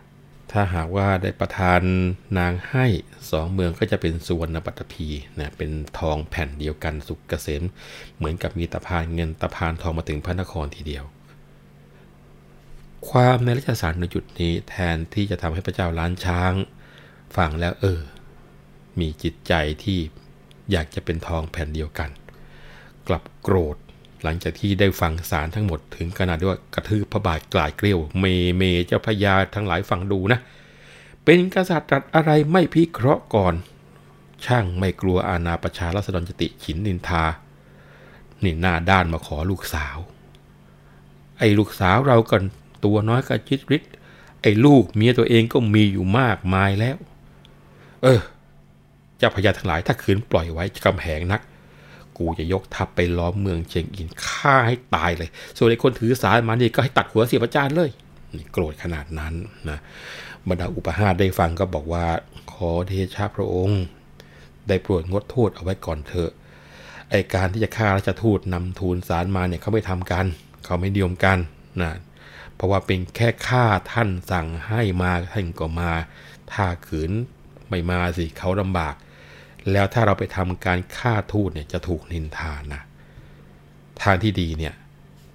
[0.51, 1.81] ถ้าหากว่าได้ประทาน
[2.39, 2.85] นางให้
[3.31, 5.07] สองเมืองก็จะเป็นสุวรรณปัตตภี
[5.39, 7.63] นะเป็นทองแผ่นเดียวกันสุกเกษม
[8.17, 11.05] เหมือนกับมีตะพานเงินตะพานทองมาถึงพระนครทีเดียว
[13.11, 16.53] ความในรัชสารในจุดนี้แทนที่จะทำให้พระเจ้าล้านช้าง
[17.37, 18.01] ฟังแล้วเออ
[18.99, 19.99] มีจิตใจที่
[20.71, 22.09] อยากจะเป็นทองแผ่นเดียวกัน
[23.07, 23.77] กลับโกรธ
[24.23, 28.25] หลังจากที่ได้ฟังสารทั้งหมดถึงขนาดที่ว่ากระทืบพระบาทกลายเกลียวเม
[28.57, 30.39] เมเจ้าพญาทั้งหลายฟังดูนะ
[31.25, 33.53] เป็นกษัตริย์ตรัสอะไรไม่พิเคราะห์ก่อน
[34.45, 37.23] ช่างไม่กลัวอาณาประชารัษฎรจติฉินนินทา
[38.43, 39.97] นี่หน้าด้านมาขอลูกสาว
[41.37, 42.43] ไอ้ลูกสาวเรากัน
[42.85, 43.83] ตัวน้อยกระจิตริด
[44.41, 46.97] ไอ้ลูกเมียตัวเองก็มีอยู่มากมายแล้ว
[48.03, 48.19] เออ
[49.17, 51.41] เจ้าพญาทั้งหลายถ้าขืนปล่อยไว้กำแหงนัก
[52.17, 57.89] กูจะยกทัพไปล้อมเมืองเชียงอินฆ่าให้ตายเลย ส่วนไอ้คนถือสายมานี่ก็ให้ตัดหัวเสียประจานเลย
[58.35, 59.33] นี่โกรธขนาดนั้น
[59.69, 59.79] นะ
[60.47, 62.05] บรรดาอุปหาได้ฟังก็บอกว่า
[62.53, 63.81] ขอเทชาพระองค์
[64.67, 66.31] ได้โปรดงดโทษเอาไว้ก่อนเถอะ
[67.09, 70.25] ไอการที่จะฆ่าราชทูตนำทูลสารมาเนี่ยเขาไม่ทำกัน
[70.65, 71.37] เขาไม่นิยมกัน
[71.81, 71.91] นะ
[72.59, 75.91] เพราะว่าเป็นแค่ข้าท่านสั่งให้มาท่านก็มา
[76.51, 77.11] ถ้าขืน
[77.69, 78.95] ไม่มาสิเขาลำบาก
[79.71, 82.81] แล้วถ้าเราไปทำการฆ่าทูตเนี่ยจะถูกนินทานะ
[84.01, 84.73] ทางที่ดีเนี่ย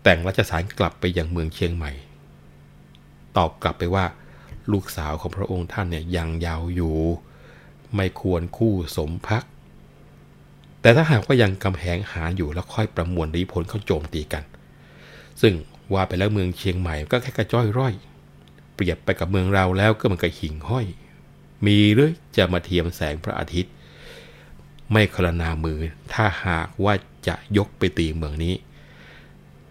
[0.03, 1.93] แต่งราชสารกลับไปยังเมืองเชียงใหม่
[3.37, 4.05] ตอบกลับไปว่า
[4.73, 6.97] ลูกสาวของพระองค์ท่านเนี่ยยังยาวอยู่
[7.95, 9.45] ไม่ควรคู่สมพัก
[10.81, 14.45] แต่ถ้าหากว่ายังกำแหงหารอยู่แล้วค่อยประมวลรีผลเข้าโจมตีกัน
[15.43, 15.55] ซึ่ง
[15.93, 17.95] ว่าไปแล้วเมืองเชียงใหม่ก็แค่กระจ้อยร่อย
[18.75, 20.87] เปรียบไปกับเมืองเราแล้วก็เหมือนกับหิ่งห้อย
[21.67, 23.73] มีหรือจะมาเทียมแสงพระอาทิตย์
[24.93, 25.79] ไม่คลนามือ
[26.13, 26.95] ถ้าหากว่า
[27.27, 28.55] จะยกไปตีเมืองนี้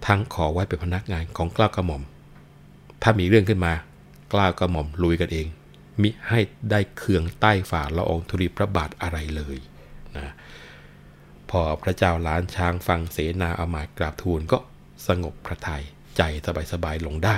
[0.06, 2.04] ทั้งขอไว้เป็นพนักงานของกล้ากระหม่อม
[3.02, 3.74] ถ้ามีเรื่องขึ้นมา
[4.34, 5.48] กล้ากระหม่อมลุยกันเอง
[6.02, 6.40] มิให้
[6.72, 9.58] ได้เคืองใต้ฝ่าละอองธุลีพระบาทอะไรเลย
[10.18, 10.34] นะ
[11.50, 14.58] พอพระเจ้าล้านช้างฟังเสนาอามาตย์กราบทูลก็
[15.08, 15.84] สงบพระทยัย
[16.18, 16.22] ใจ
[16.74, 17.38] สบายๆลงได้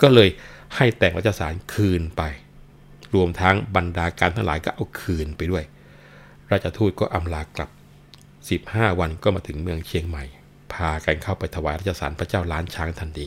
[0.00, 0.28] ก็เลย
[0.76, 2.22] ให้แต่งราชสารคืนไป
[3.14, 5.64] รวมทั้งบรรดาการทั้งหลายก็เอาคืนไปด้วย
[6.50, 7.70] ราชทูตก็อำลากลับ
[8.76, 10.24] 15 วันก็มาถึงเมืองเชียงใหม่
[10.72, 13.26] พากันเข้าไปถวายราชสารพระเจ้าล้านช้างทันที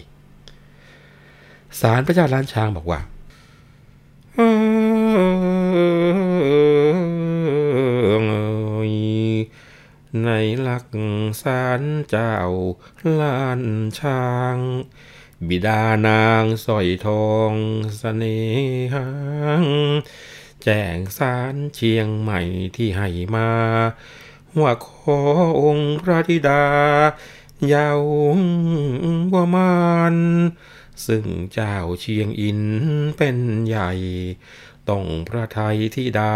[1.82, 3.00] สารพระเจ้าล้านช้างบอกว่า
[10.22, 10.30] ใน
[10.62, 10.88] หลัก
[11.42, 12.36] สารเจ้า
[13.22, 13.62] ล้าน
[14.00, 14.58] ช้าง
[15.48, 17.58] บิดานางสอยทองส
[17.98, 18.42] เสน่
[18.94, 19.08] หา
[20.64, 22.42] แจ้งสารเชียงใหม่
[22.76, 23.52] ที่ให้มา
[24.62, 25.20] ว่าขอ
[25.64, 26.64] องค์พระธิดา
[27.74, 28.00] ยาว
[29.34, 29.74] ว่ามา
[30.14, 30.16] น
[31.06, 32.62] ซึ่งเจ้าเชียงอิน
[33.18, 33.92] เป็นใหญ่
[34.90, 36.36] ต้องพระไทยที่ดา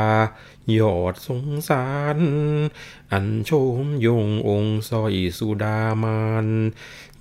[0.77, 2.17] ยอดสงสาร
[3.11, 3.51] อันโช
[3.83, 6.47] มยงองค์สอยสุดามาน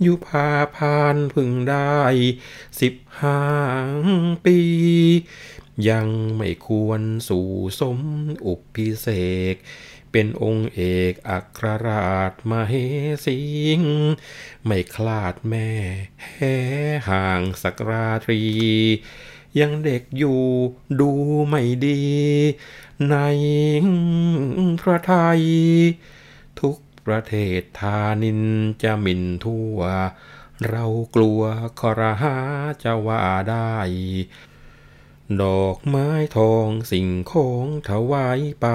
[0.05, 1.99] ยุพาพานพึงได้
[2.81, 3.41] สิบห้า
[4.45, 4.59] ปี
[5.89, 7.49] ยังไม่ควรสู่
[7.81, 8.01] สม
[8.47, 9.09] อุปพิเศ
[9.55, 9.57] ษ
[10.13, 12.73] เป็นองค์เอกอัครราชมาเฮ
[13.27, 13.41] สิ
[13.79, 13.81] ง
[14.65, 15.71] ไม่คลาดแม่
[16.35, 16.57] แห่
[17.11, 18.43] ห่างสักราตรี
[19.61, 20.41] ยังเด็กอยู่
[21.01, 21.11] ดู
[21.49, 22.01] ไม่ดี
[23.11, 23.17] ใน
[24.81, 25.43] พระไทย
[26.61, 28.41] ทุกประเทศทานิน
[28.83, 29.79] จะมินทั่ว
[30.71, 31.41] เรากลัว
[31.81, 32.37] คอรหา
[32.83, 33.75] จะว่าได้
[35.43, 38.67] ดอกไม้ทองสิ่งของถวายไป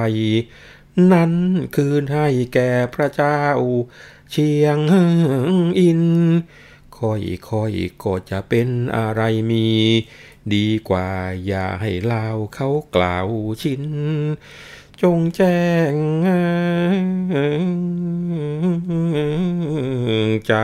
[1.11, 1.33] นั้น
[1.75, 3.41] คืนให้แก่พระเจ้า
[4.31, 4.79] เชียง
[5.79, 6.01] อิน
[6.97, 8.67] ค่อยค่อยก็จะเป็น
[8.97, 9.69] อะไรมี
[10.53, 11.09] ดีกว่า
[11.45, 12.25] อย่าให้เล่า
[12.55, 13.27] เขากล่าว
[13.61, 13.83] ชิน
[15.01, 15.61] จงแจ้
[15.93, 15.93] ง
[20.47, 20.55] ใจ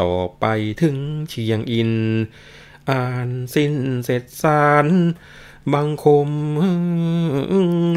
[0.00, 0.44] ต่อไป
[0.82, 0.96] ถึง
[1.30, 1.92] เชียงอิน
[2.90, 4.86] อ่านสิ้นเสร็จสาร
[5.72, 6.30] บังคม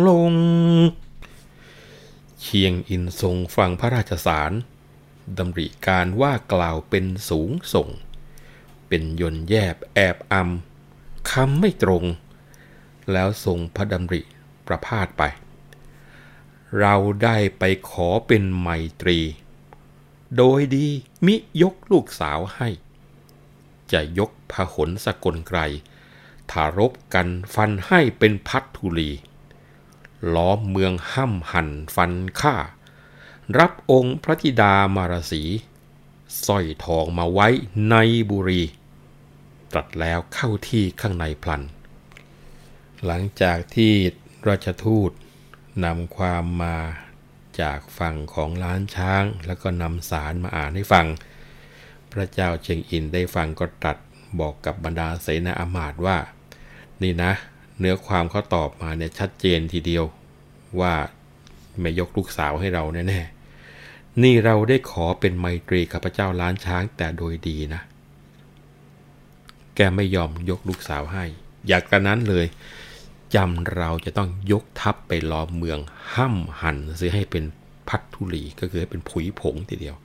[0.07, 0.33] ลง
[2.41, 4.51] เชียงอินทรงฟังพระราชสาร
[5.37, 7.89] ดำริการว่ากล่าวเป็นสูงส่ง
[8.87, 10.74] เป็นยนแยบแอบอำ
[11.31, 12.03] คำไม่ตรง
[13.11, 14.21] แล้วทรงพระดำริ
[14.67, 15.23] ประพาสไป
[16.79, 18.67] เราได้ไปขอเป็นไม
[19.01, 19.19] ตรี
[20.37, 20.85] โดยดี
[21.25, 22.69] มิยกลูกสาวให้
[23.91, 25.59] จะยกพหลสกลไกร
[26.51, 29.11] ถารบกันฟันให้เป็นพัทธุลี
[30.33, 32.55] ล้อมเมืองห้ำหันฟันฆ่า
[33.57, 35.43] รับองค์พระธิดามารสี
[36.45, 37.47] สร้อยทองมาไว้
[37.89, 37.95] ใน
[38.31, 38.61] บุรี
[39.75, 41.61] ตรัสแล้วเข้าที่ข้างในพลัน
[43.05, 43.93] หลังจากที่
[44.47, 45.11] ราชทูต
[45.85, 46.77] นำความมา
[47.61, 51.05] จากฝั่งของล้านช้าง แล้วก็นำสารมาอ่านให้ฟัง
[52.11, 53.97] พระเจ้าเชียงอินได้ฟังก็ตรัส
[54.39, 56.17] บอกกับบรรดาเสนาอามาตย์ว่า
[57.01, 57.31] นี่นะ
[57.79, 60.05] เนื้อความเขาตอบมาเนี่ยชัดเจนทีเดียว
[60.79, 60.93] ว่า
[61.79, 67.81] ไม่ยกลูกสาวให้เราแน่ๆนี่เราได้ขอเป็นไมตรีกับพระเจ้าล้านช้างแต่โดยดีนะ
[69.75, 71.25] แกไม่ยอมยกลูกสาวให้
[71.67, 72.45] อยากกระนั้นเลย
[73.35, 75.79] จำเราจะต้องยกทัพไปล้อมเมือง
[76.15, 77.43] ห้ำหันเสียให้เป็น
[77.87, 79.95] พัทธุลีก็คือให้เป็นผุยผงทีเดียว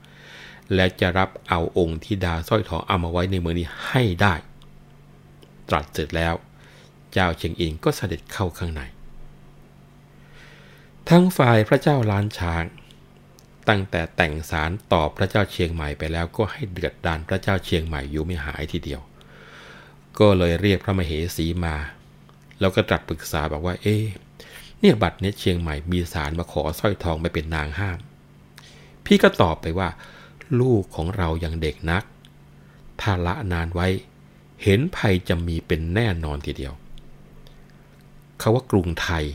[0.75, 4.33] และจะรับเอาองค์ที่ดาสร้อยทองเอามาไว้ในเมืองนี้ให้ได้
[5.69, 6.33] ตรัสเสร็จแล้ว
[7.13, 8.81] เจ้าเชียงอินก็เสด็จเข้าข้างใน
[11.09, 12.63] ทั้งฝ่ายพระเจ้าล้านช้าง
[13.69, 19.01] ตั้งแต่แต่งสารตอบพระเจ้าเชียงใหม่ไปแล้วก็ให้เดือดดานพระเจ้าเชียงใหม่อยู่ไม่หายทีเดียว
[20.19, 21.75] ก็เลยเรียกพระมเหสีมา
[22.59, 23.97] แล้วก็ตรัสปรึกษาบอกว่า เอ๊
[24.79, 27.99] เนี่ยบัตรเนี้ยเชียงใหม่มีสารมาขอสร้อยทองไปเป็นนางห้าม
[29.05, 29.89] พี่ก็ตอบไปว่า
[30.59, 32.03] ลูกของเรายังเด็กนัก
[33.01, 33.87] ถ้าละนานไว้
[34.63, 36.73] เห็นภัยจะมีเป็นแน่นอนทีเดียว
[38.39, 39.25] เขาว่ากรุงไทย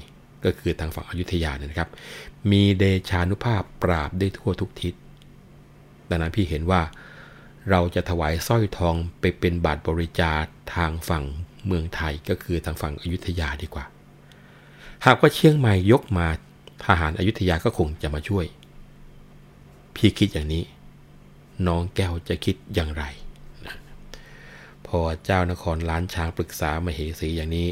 [0.45, 1.91] ก็คือทางฝั่งอยุธยาเนี่ยนะครับ
[2.51, 4.95] มีเดชานุภาพปราบได้ทั่วทุกทิศ
[6.11, 6.83] ดังนั้นพี่เห็นว่า
[7.70, 11.24] เราจะถวายสร้อยทองไปเป็นบาทบริจาคทางฝั่ง
[11.66, 13.85] เมืองไทยก็คือทางฝั่งอยุธยาดีกว่า
[15.07, 16.29] หากว่าเชียงใหม่ยกมา
[16.87, 18.46] ทหารอายุธยาก็คงจะมาช่วย
[19.94, 20.64] พี่คิดอย่างนี้
[21.66, 23.05] น้องแก้วจะคิดอย่างไร
[23.66, 23.76] นะ
[24.87, 27.68] พอเจ้านครล้านช้างปรึกษามเหสีอย่างนี้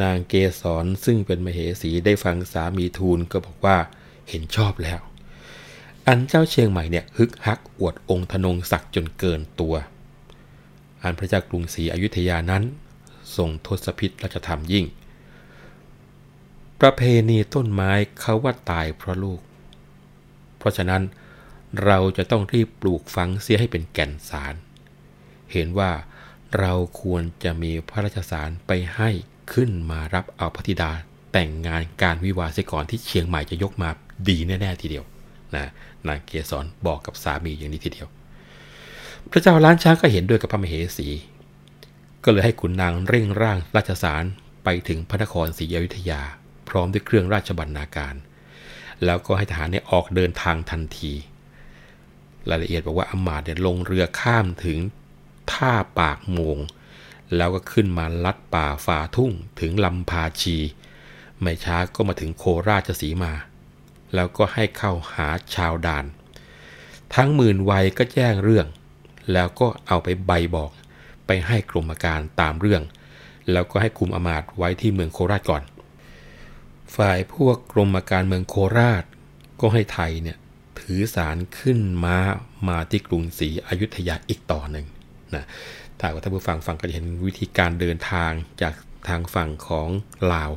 [0.00, 3.76] นางเกศรซึ่งเป็นมเหสีได้ฟังสามีทูลก็บอกว่า
[4.28, 5.00] เห็นชอบแล้ว
[6.12, 9.74] อันเจ้าเชียงใหม่เนี่ยฮึกฮักอวดองค์ธนงศักดิ์จนเกินตัว
[11.02, 12.62] อันพระเจ้ากรุงศรีอยุธยานั้น
[13.36, 14.86] ทรงทศพิษราชธรรมยิ่ง
[16.80, 19.40] ประเพณีต้นไม้เขาว่าตายเพราะลูก
[20.58, 21.02] เพราะฉะนั้น
[21.84, 24.54] เราจะต้องรีบปลูกฝังเสียให้เป็นแก่นสาร
[25.52, 25.90] เห็นว่า
[26.58, 29.10] เราควรจะมีพระราชสารไปให้
[29.52, 30.90] ขึ้นมารับเอาพระธิดา
[31.32, 33.90] แต่งงานการวิวาเสียก่อนที่เชียงใหม่จะยกมา
[34.28, 35.06] ดีแน่ ๆ ทีเดียว
[35.56, 35.66] นะ
[36.08, 38.08] นางเกศรบอกกับสามีอย่างนี้ทีเดียว
[39.30, 41.08] พระเจ้าล้านช้างก็เห็นด้วยกับพระมเหสี
[42.24, 44.24] ก็เลยให้ขุนนางเร่งร่างราชสาร
[44.64, 46.22] ไปถึงพระนครศรีอยุธยา
[46.68, 48.14] พร้อมด้วยเครื่องราชบรรณาการ
[49.04, 51.12] แล้วก็ให้ทหารเนี่ยออกเดินทางทันที
[52.48, 54.78] รายละเอียดบอกว่าอมาตย์เนี่ยลงเรือข้ามถึง
[55.52, 56.58] ท่าปากโมง
[57.36, 60.56] แล้วก็ขึ้นมาลัดป่าฝ่าทุ่งถึงลำพาชี
[61.40, 63.32] ไม่ช้าก็มาถึงโคราชสีมา
[64.14, 66.04] แล้วก็ให้เข้าหาชาวด่าน
[67.14, 68.66] ทั้งหมื่นวัยก็แจ้งเรื่อง
[69.32, 70.70] แล้วก็เอาไปใบบอก
[71.26, 72.82] ไปให้กรมการตามเรื่อง
[73.52, 75.62] แล้วก็ให้คุมอมาตไว้ที่เมืองโคราชก่อน
[76.96, 79.04] ฝ่ายพวกกรมการเมืองโคราช
[79.60, 80.36] ก็ให้ไทยเนี่ย
[80.80, 82.18] ถือสารขึ้นมา
[82.68, 84.86] มาที่กรุงศรีอยุธยาอีกต่อหนึ่ง
[85.34, 85.44] นะ
[85.98, 88.74] ถ้าว่าท่านผู้ฟังฟังก็จะเห็นวิธีการเดินทางจาก
[89.08, 89.88] ทางฝั่งของ
[90.32, 90.52] ลาว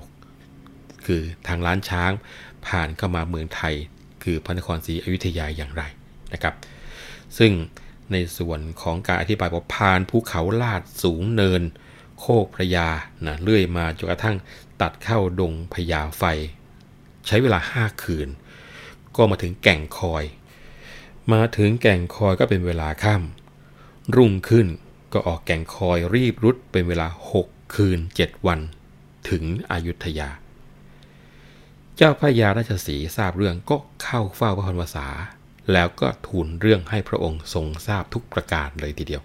[1.06, 2.12] คือทางล้านช้าง
[2.68, 3.76] ผ่านเข้ามาเมืองไทย
[4.24, 5.84] คือพระนครศรีอยุธยาอย่างไร
[6.34, 6.56] นะครับ
[7.38, 7.52] ซึ่ง
[8.12, 11.62] ในส่วนของการอธิบายว่าพานภูเขาลาดสูงเนิน
[12.20, 12.90] โคกพระยา
[13.26, 14.38] นะเลื่อยมาจนกระทั่ง
[14.82, 16.24] ตัดเข้าดงพญาไฟ
[17.28, 18.30] ใช้เวลาห้าคืน
[19.16, 20.24] ก็มาถึงแก่งคอย
[21.34, 24.68] มาถึงแก่งคอยก็เป็นเวลาค่ำรุ่งขึ้น
[25.14, 28.60] ก็ออกแก่งคอยรีบรุดเป็นเวลาหกคืนเจ็ดวัน
[29.30, 30.30] ถึงอยุธยา
[31.98, 35.08] เจ้าพระยาราชสีทราบเรื่องก็เข้าเฝ้าพระพรวษา
[35.72, 39.24] แล้วก็ทูลเรื่องให้พระองค์ทรงทราบทุกประการเลยทีเดียว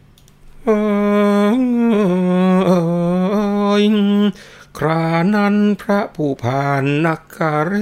[4.79, 7.75] ครานั้นพระผู้ผ่านนักคาเร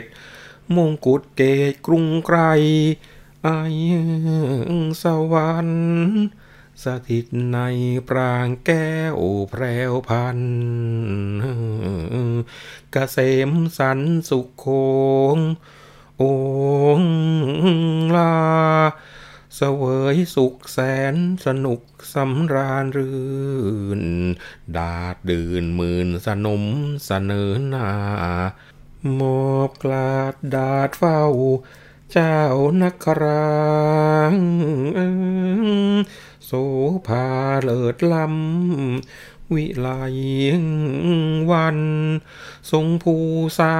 [0.00, 0.02] ศ
[0.76, 2.38] มงกุฎเกตกรุงไกร
[3.44, 3.48] ไอ
[5.02, 5.86] สวรรค์
[6.84, 7.58] สถิตใน
[8.08, 9.18] ปรางแก้ว
[9.50, 10.40] แพรวพัน
[12.92, 13.18] เกษ
[13.48, 14.66] มสันสุขโค
[15.36, 15.38] ง
[16.22, 16.24] อ
[17.00, 17.02] ง
[18.16, 18.36] ลา
[19.56, 19.82] เสว
[20.14, 20.78] ยสุขแส
[21.14, 21.16] น
[21.46, 21.80] สนุก
[22.14, 23.18] สำราญรื่
[24.00, 24.02] น
[24.76, 26.64] ดาดดื่นหมื่นสนม
[27.06, 27.90] เสนอหน้า
[29.18, 29.20] ม
[29.50, 31.22] อบกลาดดาดเฝ้า
[32.12, 32.38] เจ้า
[32.82, 33.60] นักครา
[34.30, 34.32] ง
[36.46, 36.52] โส
[37.06, 37.26] ภา
[37.62, 39.88] เลิดลำวิไล
[41.50, 41.78] วัน
[42.70, 43.16] ทรงภู
[43.58, 43.74] สา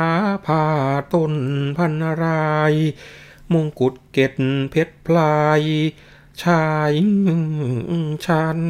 [0.47, 0.65] ผา
[1.13, 1.35] ต้น
[1.77, 2.75] พันราย
[3.53, 4.35] มงกุฎเกต
[4.71, 5.63] เพชรพลาย
[6.43, 6.93] ชาย
[8.25, 8.61] ชัน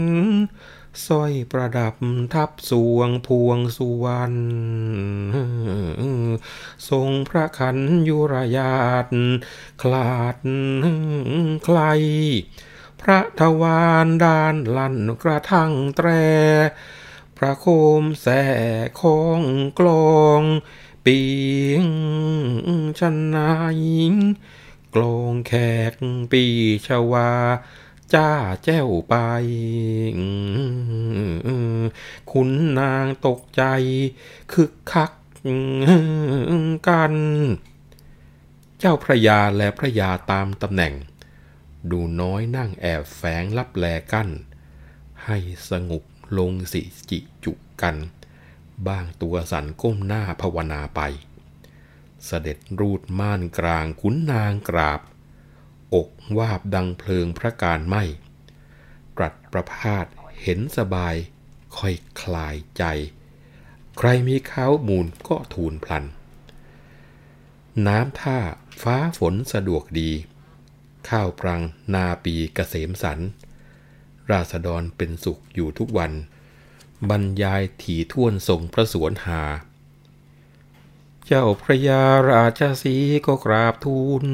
[1.06, 1.94] สร้อยประดับ
[2.34, 4.38] ทับสวงพวงสุวรรณ
[6.88, 7.76] ทรงพระขัน
[8.08, 9.06] ยุรยาต
[9.82, 10.36] คลาด
[11.64, 11.78] ใคร
[13.00, 16.08] พระทวารดานลั่นกระทั่งแตร
[17.36, 17.66] พระโค
[18.02, 18.26] มแส
[19.00, 19.42] คอง
[19.78, 20.42] กลอง
[21.04, 21.20] ปี
[21.80, 21.84] ง
[22.98, 23.00] ช
[23.34, 23.48] นา
[23.84, 24.14] ยิง
[24.94, 25.52] กลองแข
[25.90, 25.94] ก
[26.32, 26.44] ปี
[26.86, 27.30] ชวา
[28.14, 28.30] จ้า
[28.64, 29.14] แจ้วไป
[32.32, 33.62] คุณนางตกใจ
[34.52, 35.12] คึกคัก
[36.88, 37.14] กัน
[38.78, 40.94] เจ้าพระยาและพระยาตามตำแหน่ง
[41.90, 44.28] ดูน้อยนั่งแอบแฝงลับแลกัน
[45.24, 45.38] ให้
[45.70, 46.02] สงบ
[46.38, 47.96] ลงสิจิจุกัน
[48.86, 51.00] บ้างตัวสันก้มหน้าภาวนาไป
[52.26, 55.00] เสด็จรูดม่านกลางขุนนางกราบ
[55.94, 56.08] อก
[56.38, 57.96] วาบดังเพลิงพระการไหม
[59.16, 60.06] ตรัสประพาส
[60.42, 61.14] เห็นสบาย
[61.76, 62.84] ค่อยคลายใจ
[63.98, 66.04] ใครมีข้าวมูลก็ทูลพลัน
[67.86, 68.38] น้ำท่า
[68.82, 70.10] ฟ้าฝนสะดวกดี
[71.08, 71.62] ข้าวปรัง
[71.94, 73.18] นาปีเกษมสัน
[74.30, 76.12] ราษฎรเป็นสุขอยู่ทุกวัน
[77.10, 79.42] บรรยายถี่ท่วนทรงพระสวนหา
[81.26, 82.96] เจ้าพระยาราชสี
[83.26, 84.24] ก็กราบทูล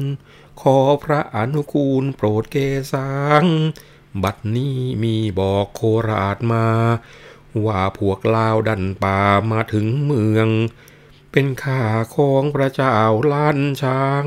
[0.61, 2.57] ขอพระอนุกูลโปรดเก
[2.93, 3.11] สั
[3.41, 3.45] ง
[4.23, 6.67] บัดนี้มีบอกโคราชมา
[7.65, 9.19] ว่าพวกลาวดันป่า
[9.51, 10.47] มาถึงเมือง
[11.31, 11.81] เป็นข้า
[12.15, 12.97] ของพระเจ้า
[13.31, 14.25] ล้านช้าง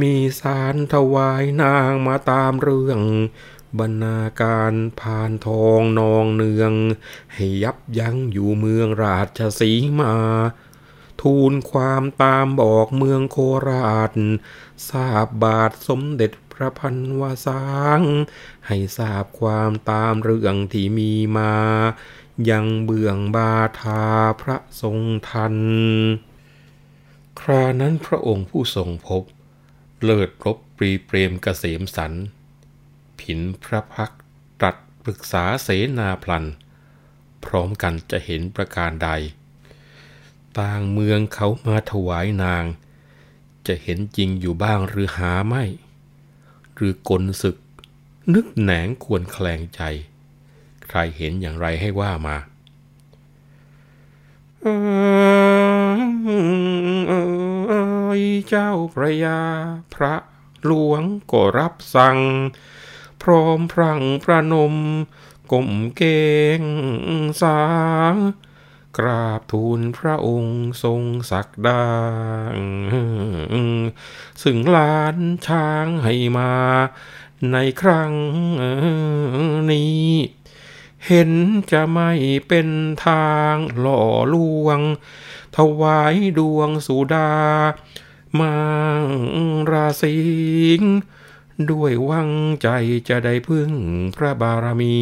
[0.00, 3.00] มีสารถวายนางมาตามเรื่อง
[3.78, 6.72] บรรณาการผ่านทองนองเนือง
[7.32, 10.14] ให้ยับยั้งอยู่เมืองราชสีมา
[11.20, 13.36] ทูลความตามบอกเมืองโค
[13.68, 14.12] ราช
[14.90, 17.66] ทราบบาทสมเด็จพระพันวาสา
[17.98, 18.02] ง
[18.66, 21.54] ให้ทราบความตามเรื่องที่มีมา
[22.50, 24.04] ยังเบื้องบาทา
[24.40, 25.56] พระทรงทัน
[27.40, 29.22] ครานั้นพระองค์ผู้ทรงพบ
[30.02, 32.12] เลิศรบปรีเปรมเกษมสัน
[33.20, 34.12] ผินพระพัก
[34.60, 35.68] ตรัสปรึกษาเส
[35.98, 36.44] นาพลัน
[37.44, 39.08] พร้อมกันจะเห็นประการใด
[40.58, 42.64] ต่างเมืองเขามาถวายนาง
[43.66, 45.64] จะเห็นจริงอยู่บ้างหรือหาไม่
[46.74, 47.56] หรือกลศึก
[48.34, 49.80] นึกแหนงควรแคลงใจ
[50.88, 52.36] ใครเห็นอย่างไรให้ว่ามา
[57.86, 59.40] เอยเจ้าพระยา
[59.94, 60.14] พระ
[60.64, 61.02] หลวง
[61.32, 62.18] ก็รับสั่ง
[63.22, 64.74] พร้อมพรังพระนม
[65.52, 66.02] ก้มเก
[66.60, 66.62] ง
[67.40, 67.58] สา
[68.98, 71.84] กราบทูลพระองค์ทรงศักดา
[74.42, 76.52] ซึ่งลานช้างให้มา
[77.52, 78.12] ในครั้ง
[79.70, 80.08] นี้
[81.06, 81.30] เห็น
[81.72, 82.10] จะไม่
[82.48, 82.68] เป็น
[83.06, 84.02] ทางหล่อ
[84.34, 84.80] ลวง
[85.58, 87.30] ถวายดวงสุดา
[88.38, 88.54] มา
[89.70, 90.18] ราสิ
[90.80, 90.82] ง
[91.70, 92.30] ด้วยวัง
[92.62, 92.68] ใจ
[93.08, 93.70] จะได้พึ่ง
[94.16, 95.00] พระบารมี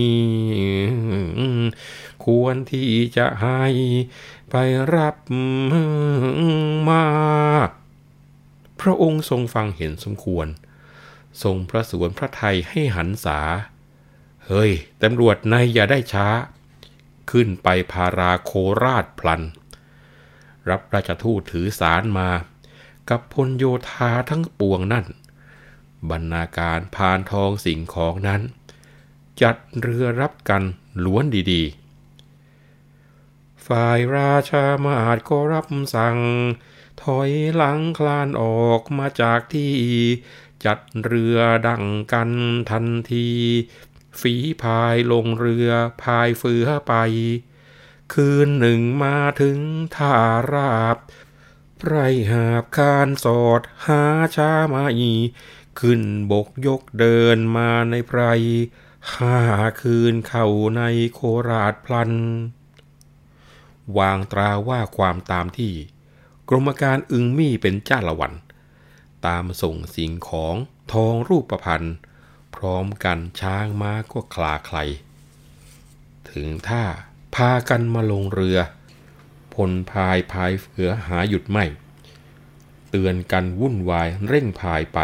[2.24, 3.62] ควรที่จะให้
[4.50, 4.54] ไป
[4.94, 5.16] รับ
[6.88, 7.04] มา
[8.80, 10.46] พระองค์ทรงฟังเห็นสมควร
[11.42, 13.38] ทรงพระสวนพระไทยให้หันษา
[14.46, 14.70] เฮ้ย
[15.02, 16.28] ตำรวจนายอย่าได้ช้า
[17.30, 18.52] ขึ้นไปพาราโค
[18.82, 19.42] ราชพลัน
[20.71, 22.31] รับราชทูตถือสารมา
[23.11, 25.07] กับพลโยธาทั้งปวงนั่น
[26.11, 28.43] บรรณาการพานทองสิ่งของนั้น
[29.43, 30.62] จัดเรือรับกัน
[31.05, 36.19] ล้วนดีๆ ฝ่ายราชามาดก็รับสั่ง
[37.03, 39.73] ถอยหลังคลานออกมาจากที่
[40.64, 41.39] จัดเรือ
[41.69, 42.31] ดังกัน
[42.71, 43.29] ทันที
[44.21, 45.69] ฝีพายลงเรือ
[46.03, 46.95] พายเฟือไป
[48.14, 49.59] คืนหนึ่งมาถึง
[49.96, 50.14] ท่า
[50.52, 50.98] ราบ
[51.84, 51.94] ไร
[52.30, 54.02] หาบคานสอดหา
[54.36, 55.12] ช้ามาอี
[55.80, 56.02] ขึ้น
[56.32, 58.20] บกยกเดินมาในไพร
[59.16, 59.38] ห้า
[59.80, 60.46] คืนเข้า
[60.76, 60.82] ใน
[61.14, 62.12] โคราชพลัน
[63.98, 65.72] วางตราว่าความตามที่
[66.48, 68.32] กรมการอึงมี่เป็นเจ้าละวัน
[69.26, 70.54] ตามส่งสิ่งของ
[70.92, 71.96] ทองรูปประพันธ์
[72.54, 74.78] พร้อมกันช้างม้าก็คลาใคร
[76.30, 76.84] ถึงท่า
[77.41, 78.59] พากันมาลงเรือ
[79.55, 81.64] พลพายพายเฟือหาหยุดไม่
[82.91, 85.01] เตือนกันวุ่นวายเร่งพายไป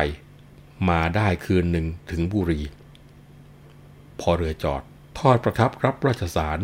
[0.89, 2.61] มาได้คืนหนึ่งถึงบุรี
[4.21, 4.83] พอเรือจอด
[5.19, 6.61] ทอดประทับรับราชสาร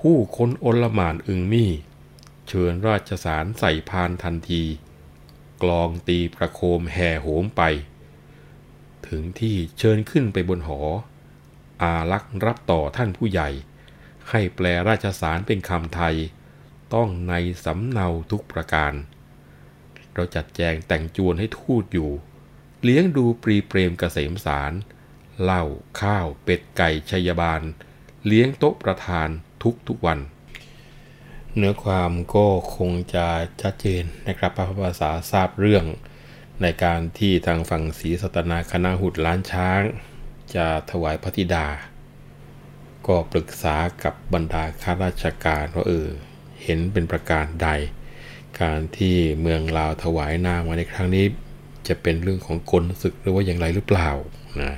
[0.00, 1.70] ผู้คนโอลหมานอึงมี่
[2.48, 4.62] เชิญราชสารใส่พานทันที
[5.62, 7.62] กลองตีประโคมแห่โหมไป
[9.08, 10.80] ถึงที่เชิญขึ้นไปบนหอ
[11.82, 13.50] อาลักษ์รับต่อท่านผู้ใหญ่
[14.30, 16.16] ให้แปลราชสารเป็นคำไทย
[16.94, 18.92] ต้องในสำเนาทุกประการ
[20.14, 22.10] เราจัดแจงแต่งจวนให้ทูตอยู่
[22.84, 24.72] เลี้ยงดูปรีเปรมเกษมสาร
[25.42, 25.64] เหล้า
[26.00, 27.62] ข้าว เป็ดไก่ชัยบาล
[28.26, 29.28] เลี้ยงโต๊ะประธาน
[29.62, 30.18] ทุกทุกวัน
[31.56, 33.26] เนื้อความก็คงจะ
[33.62, 35.84] ชัดเจนนะครับพระภาษาทราบเรื่อง
[36.62, 39.82] ในการที่ทางฝั่งศรีสัตนาคณะหุดล้านช้าง
[40.54, 41.66] จะถวายพระธิดา
[43.08, 46.08] ก็ปรึกษากับบรรดาข้าราชการว่าเออ
[46.62, 47.68] เห็นเป็นประการใด
[48.60, 51.24] การที่เมืองลาวถวายนางมาในครั้งนี้
[51.88, 54.10] จะเป็นเรื่องของกลศึกหรือว่าอย่างไรหรือเปล่า
[54.62, 54.72] นะ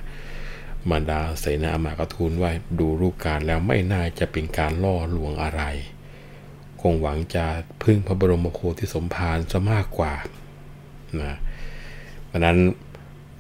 [0.91, 2.51] บรรดาเสนาอมาก็ทูลว่า
[2.81, 5.63] ดูรูปการแล้วไม่น่าจะเป็นการล่อลวงอะไร
[6.81, 7.45] คงหวังจะ
[7.83, 10.15] พึ่งพระบรมโพธิสมภารจะมากกว่า
[11.23, 11.35] นะ
[12.27, 12.59] เพราะนั้น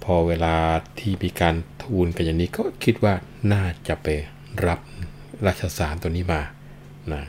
[0.02, 0.56] พอเวลา
[0.98, 3.14] ที่มีการทูลกันอย่างนี้ก็คิดว่า
[3.52, 4.08] น่าจะไป
[4.66, 4.80] รับ
[5.46, 6.42] ราชสารตัวนี้มา
[7.12, 7.22] นะ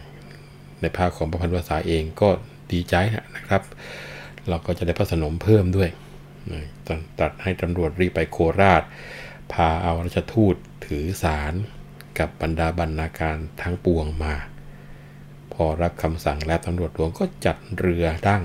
[0.81, 2.29] ในภาคของพระพันวษาเองก็
[2.71, 2.95] ดีใจ
[3.35, 3.61] นะครับ
[4.49, 5.89] เราก็จะได้พระสนมเพิ่มด้วย
[6.51, 6.63] นะ
[7.19, 8.83] ตัดให้ตำรวจรีบไปโคราช
[9.53, 10.55] พาเอาราชทูต
[10.85, 11.53] ถือสาร
[12.19, 14.35] กับบรรดาบรรณาการทั้งปวงมา
[15.53, 18.43] พอรับคำสั่งแล้วตำรวจหลวงก็จัดเรือดั้ง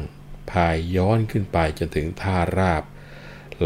[0.50, 2.82] พายย้อนขึ้นไปจนถึงท่าราบ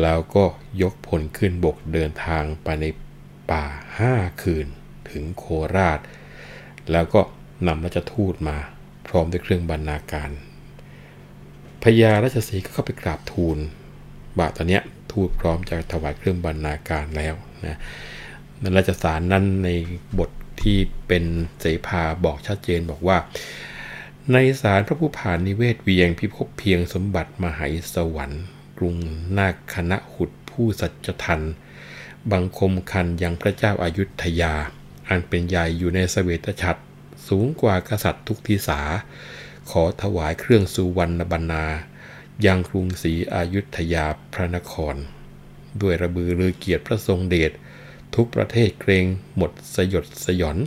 [0.00, 0.44] แล้วก็
[0.82, 2.84] ยกพลขึ้นบกเดินทางไปใน
[3.50, 3.64] ป่า
[3.98, 4.66] ห้าคืน
[5.10, 5.44] ถึงโค
[5.76, 6.00] ราช
[6.92, 7.20] แล้วก็
[7.66, 8.56] นำราชทูตมา
[9.08, 10.30] พร้อมด้วยเครื่องบรรณาการ
[11.82, 13.58] พญาราชสีก็เข้าไปกราบทูล
[14.38, 14.82] บาทตอนเนี้ย
[15.12, 17.34] ทูตพร้อมจะถวายเครื่องบรรณาการแล้ว
[17.66, 17.78] นะ
[18.60, 19.68] ในราชสารนั้นใน
[20.18, 20.30] บท
[20.62, 21.24] ที่เป็น
[21.60, 23.18] เสภาบอกชัดเจนบอกว่า
[24.32, 28.44] ในสารพระผู้ผ่านนิเวศเวียงพิภพเพียงสมบัติมหายสวรรค์
[28.78, 28.96] กรุง
[29.38, 31.40] นาคคณะหุดผู้สัจทัน
[32.30, 34.54] บังคมคันยังพระเจ้าอายุทยา
[35.10, 36.80] อันเป็นใหญ่อยู่ในสเสวตฉัตร
[37.28, 38.80] สูงกว่ากษัตริย์ทุกทิสา
[39.70, 41.64] ขอถวายเครื่องสุวรรณบรรณา
[42.46, 44.96] ยังกรุงศรีอายุทยาพระนคร
[45.80, 47.52] ด้วยระบือรือเกียรติพระทรงเดช
[48.14, 49.06] ทุกประเทศเกรง
[49.36, 50.58] หมดสยดสยอน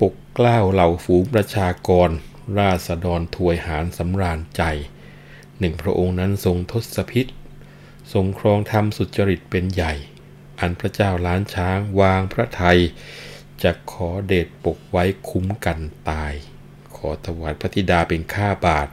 [0.00, 2.10] ปกกล้าวเหล่าฝูงประชากร
[2.58, 4.62] ราษฎรถวยหารสำราญใจ
[5.58, 7.26] หนึ่งพระองค์นั้นทรงทศพิษ
[8.12, 9.94] ทรงครองธรรมสุจริตเป็นใหญ่
[10.60, 12.78] อันพระเจ้าล้านช้างวางพระไทย
[13.62, 15.78] จะขอเดชปกไว้คุ้มกัน
[16.10, 16.32] ตาย
[16.96, 18.88] ขอถวายพระธิดาเป็นข้าบาท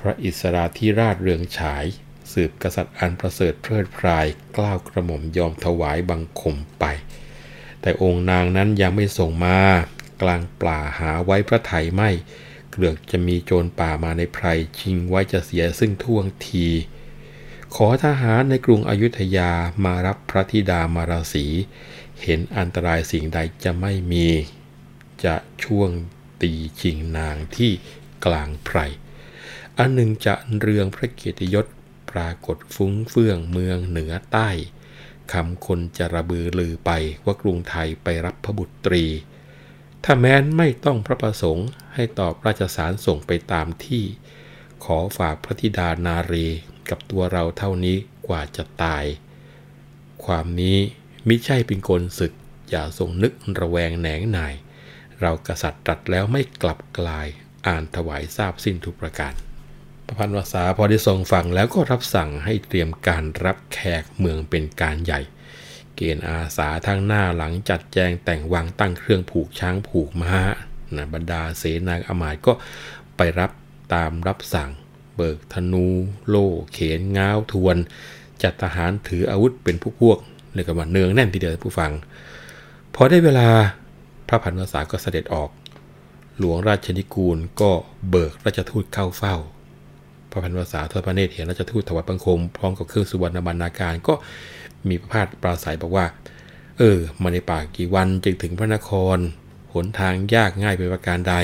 [0.00, 1.84] พระอิสราธิราชเรืองฉาย
[2.32, 4.26] สืบกษัตริย์อันประเสริฐเพลิดพราย
[4.56, 6.84] กล้าวกระหม่อมยอมถวายบังคมไป
[7.80, 9.60] แต่องค์นางนั้นยังไม่ส่งมา
[10.22, 12.10] กลางป่าหาไว้พระไถยไม่
[12.70, 14.46] เกลือกจะมีโจรป่ามาในไพร
[14.78, 16.66] ชิงไว้จะเสียซึ่งท่วงที
[17.74, 19.50] ขอทหารในกรุงอยุธยา
[19.84, 21.46] มารับพระธิดามาราศี
[22.22, 24.26] เห็นอันตรายสิ่งใดจะไม่มี
[25.24, 25.90] จะช่วง
[26.42, 27.72] ตีชิงนางที่
[28.24, 28.78] กลางไพร
[29.78, 31.66] อันหนึ่งจะเรืองพระเกียรติยศ
[32.10, 34.50] ปรากฏฟุ้งเฟื่องเมืองเหนือใต้
[35.32, 36.90] คำคนจะระบือลือไป
[37.24, 39.04] ว่ากรุงไทยไปรับพระบุตรี
[40.04, 44.04] ถ้าแม้นไม่ต้องพระประสงค์ให้ตอบราชสารส่งไปตามที่
[44.84, 46.46] ขอฝากพระธิดานารี
[46.90, 47.96] กับตัวเราเท่านี้
[48.26, 49.04] กว่าจะตาย
[50.24, 50.78] ความนี้
[51.28, 52.32] มิใช่เป็นกลศึก
[52.70, 54.54] อย่าทรงนึกระแวงแหนงนาย
[55.20, 57.26] เรากษัตริย์ตรัสแล้วไม่กลับกลาย
[57.66, 59.32] อ่านถวายทราบสิ้นทุกประการ
[60.06, 65.20] พระพันวษาพอได้ทรงฟังแล้วก็รับสั่งให้เตรียมการรับแขกเมืองเป็นการใหญ่
[65.96, 70.42] เกณฑ์อาสาทางหน้าหลังจัดแจงแต่งวางตั้งเครื่องผูกช้างผูกม้า
[70.96, 72.52] นะบรรดาเสนาอมาตก็
[73.16, 73.50] ไปรับ
[73.94, 74.70] ตามรับสั่ง
[75.16, 75.86] เบิกธนู
[76.28, 77.76] โล่ เขนง้าวทวน
[78.42, 80.18] จัดทหารถืออาวุธเป็นพวก
[80.54, 81.92] เรียกว่าเนืองแน่นทีเดียวผู้ฟัง
[82.94, 83.48] พอได้เวลา
[84.28, 85.50] พระพันวษาก็เสด็จออก
[86.38, 87.70] หลวงราชนิกูลก็
[88.10, 89.36] เบิกราชทูตเข้าเฝ้า
[90.30, 94.14] พระพันวษาทอดพระเนตรเห็นราชทูตถวายบังคม พร้อมกับเครื่องสุวรรณบรรณาการก็
[94.88, 96.06] มีพระพาทปราศัยบอกว่า
[96.78, 99.18] เออ มาในป่ากี่วันจึงถึงพระนคร
[99.72, 101.34] หนทางยากง่ายเป็นประการใด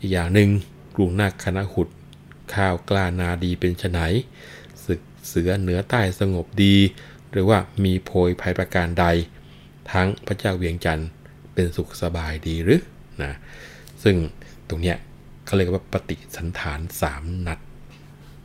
[0.00, 0.48] อีกอย่างหนึ่ง
[0.96, 1.88] กรุงนาคคณะหุด
[2.54, 3.98] ข้าวกล้านาดีเป็นไฉน
[4.84, 6.76] ศึกเสือเหนือใต้สงบดี
[7.36, 9.06] หรือว่ามีโพยภัยประการใด
[9.92, 11.08] ทั้งพระเจ้าเวียงจันทร์
[11.54, 12.80] เป็นสุขสบายดีหรือ
[13.22, 13.32] นะ
[14.02, 14.16] ซึ่ง
[14.68, 14.96] ตรงเนี้ย
[15.44, 17.58] เขาเรียกว่าปฏิสันฐานสามนัด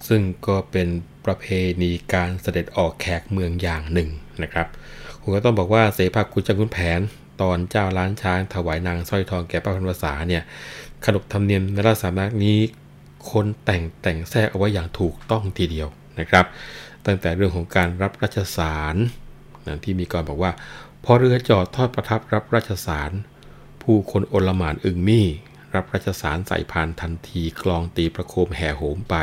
[0.08, 0.88] ซึ่งก็เป็น
[1.26, 1.46] ประเพ
[1.82, 4.10] ณีการเสด็จออกแขกเมืองอย่างหนึ่ง
[4.44, 4.68] นะครับ
[5.22, 7.00] ผมก็ต้องบอกว่าเสภาคุณจังคุณแผน
[7.42, 10.44] ตอนเจ้าล้านช้างถวายนางสร้อยทองแก่พระพันวษาเนี่ย
[11.06, 12.58] ขนบธรรมเนียมในราชสำนักนี้
[13.32, 15.88] คนแต่งแต่งแทรกเอาไว้อย่างถูกต้องทีเดียว
[16.20, 16.46] นะครับ
[17.06, 18.96] ตั้งแต่เรื่องของการรับราชสาร
[19.68, 20.52] นะที่มีกรบอกว่า
[21.04, 23.12] พอเรือจอดทอดประทับรับราชสาร
[23.82, 25.28] ผู้คนโอลหมานอึงมี่
[25.76, 29.16] รับราชสารใส่พานทันทีกลองตีประโคมแห่โหมไป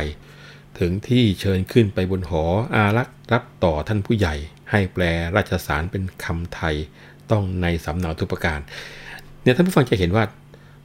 [0.79, 4.35] ถึงที่เชิญขึ้นไปบนหออารักษ์รับต่อท่านผู้ใหญ่
[4.71, 5.03] ให้แปล
[5.37, 6.75] ราชสารเป็นคำไทย
[7.31, 8.61] ต้องในสำเนาทุกประการ
[9.43, 10.25] เนี่ยท่านผู้ฟังจะเห็นว่า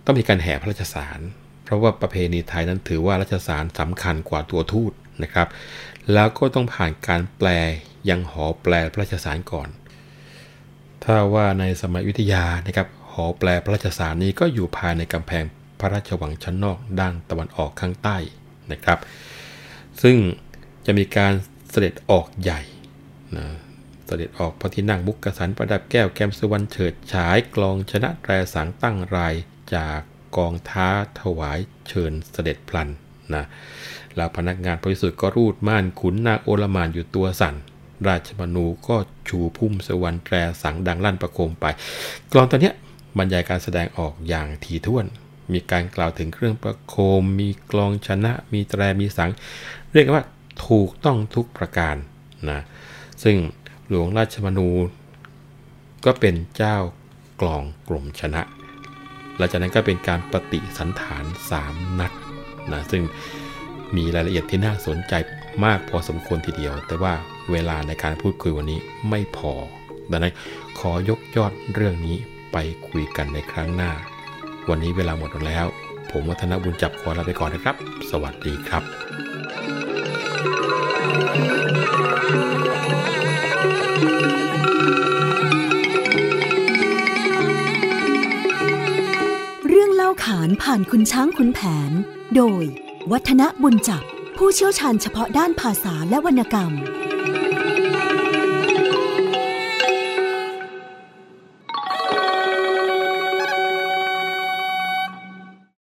[0.06, 1.20] ต้องมีการแห่พระราชสาร
[1.64, 4.92] เพราะว่าประเพณีไทยนั้นถือว่าราชสารสำคัญกว่าตัวทูต
[5.24, 5.48] นะครับ
[6.14, 7.50] แล้วก็ต้องผ่านการแปล
[8.10, 9.70] ยังหอแปลพระราชสารก่อน
[11.04, 15.44] ถ้าว่าในสมัยวิทยานะครับหอแปลพระราชสารนี้ก็อยู่ภายในกำแพง
[15.80, 18.18] พระราชวังชั้นนอกด้านตะวันออกข้างใต้
[18.72, 19.00] นะครับ
[20.02, 20.18] ซึ่ง
[20.86, 21.34] จะมีการ
[21.72, 22.62] เสด็จออกใหญ่
[23.38, 23.48] นะ
[24.06, 29.36] เสด็จออกพระที่นั่งมุกกสันประดับแก้วแก้มสุวรรณเฉิดฉายกลองชนะแตรสังตั้งราย
[29.76, 30.00] จาก
[30.38, 30.88] กองท้า
[31.20, 32.90] ถวายเชิญเสด็จพลัน
[33.36, 33.46] นะ
[34.16, 37.56] แล้วพนักงานบริสุทธิ์ก็รูดม่านขุนนาโอลมานอยู่ตัวสั่น
[38.08, 38.96] ราชมนูก็
[39.28, 41.66] ชูพุ่มสวรรค์แตรสังดังลั่นประโคมไป
[42.32, 42.76] กลองตัวเนี้ย
[43.18, 45.06] บรรยายการแสดงออกอย่างถี่ถ้วน
[45.54, 49.30] มีการกล่าวถึงเครื่องประโคม มีกลองชนะ มีแตรมีสัง
[49.94, 50.26] เรียกว่า
[50.68, 51.96] ถูกต้องทุกประการ
[52.50, 52.60] นะ
[53.24, 53.38] ซึ่ง
[53.88, 54.70] หลวงราชมนู
[56.06, 56.78] ก็เป็นเจ้า
[57.42, 58.42] กลองกลมชนะ
[59.38, 61.24] หลังจากนั้นก็เป็นการปฏิสันฐาน
[61.62, 62.12] 3 นัด
[62.72, 63.04] นะซึ่ง
[63.96, 65.14] มีรายละเอียดที่น่าสนใจ
[65.66, 67.14] มากพอสมควรทีเดียว แต่ว่า
[67.52, 68.80] เวลาในการพูดคุยวันนี้
[69.10, 69.52] ไม่พอ
[70.12, 70.34] ดังนั้น
[70.80, 72.18] ขอยกยอดเรื่องนี้
[72.54, 72.58] ไป
[72.90, 73.92] คุยกันในครั้งหน้า
[74.70, 75.66] วันนี้เวลาหมดแล้ว
[76.12, 77.76] ผมวัฒนบุญจับขอลาไปก่อนนะครับ
[78.12, 78.84] สวัสดีครับ
[89.68, 91.92] เรื่องเล่าขานผ่านคุณช้างคุณแผน
[92.36, 92.64] โดย
[93.12, 94.04] วัฒนบุญจับ
[94.38, 96.72] ผู้เชี่ยวชาญเฉพาะด้านภาษาและวรรณกรรม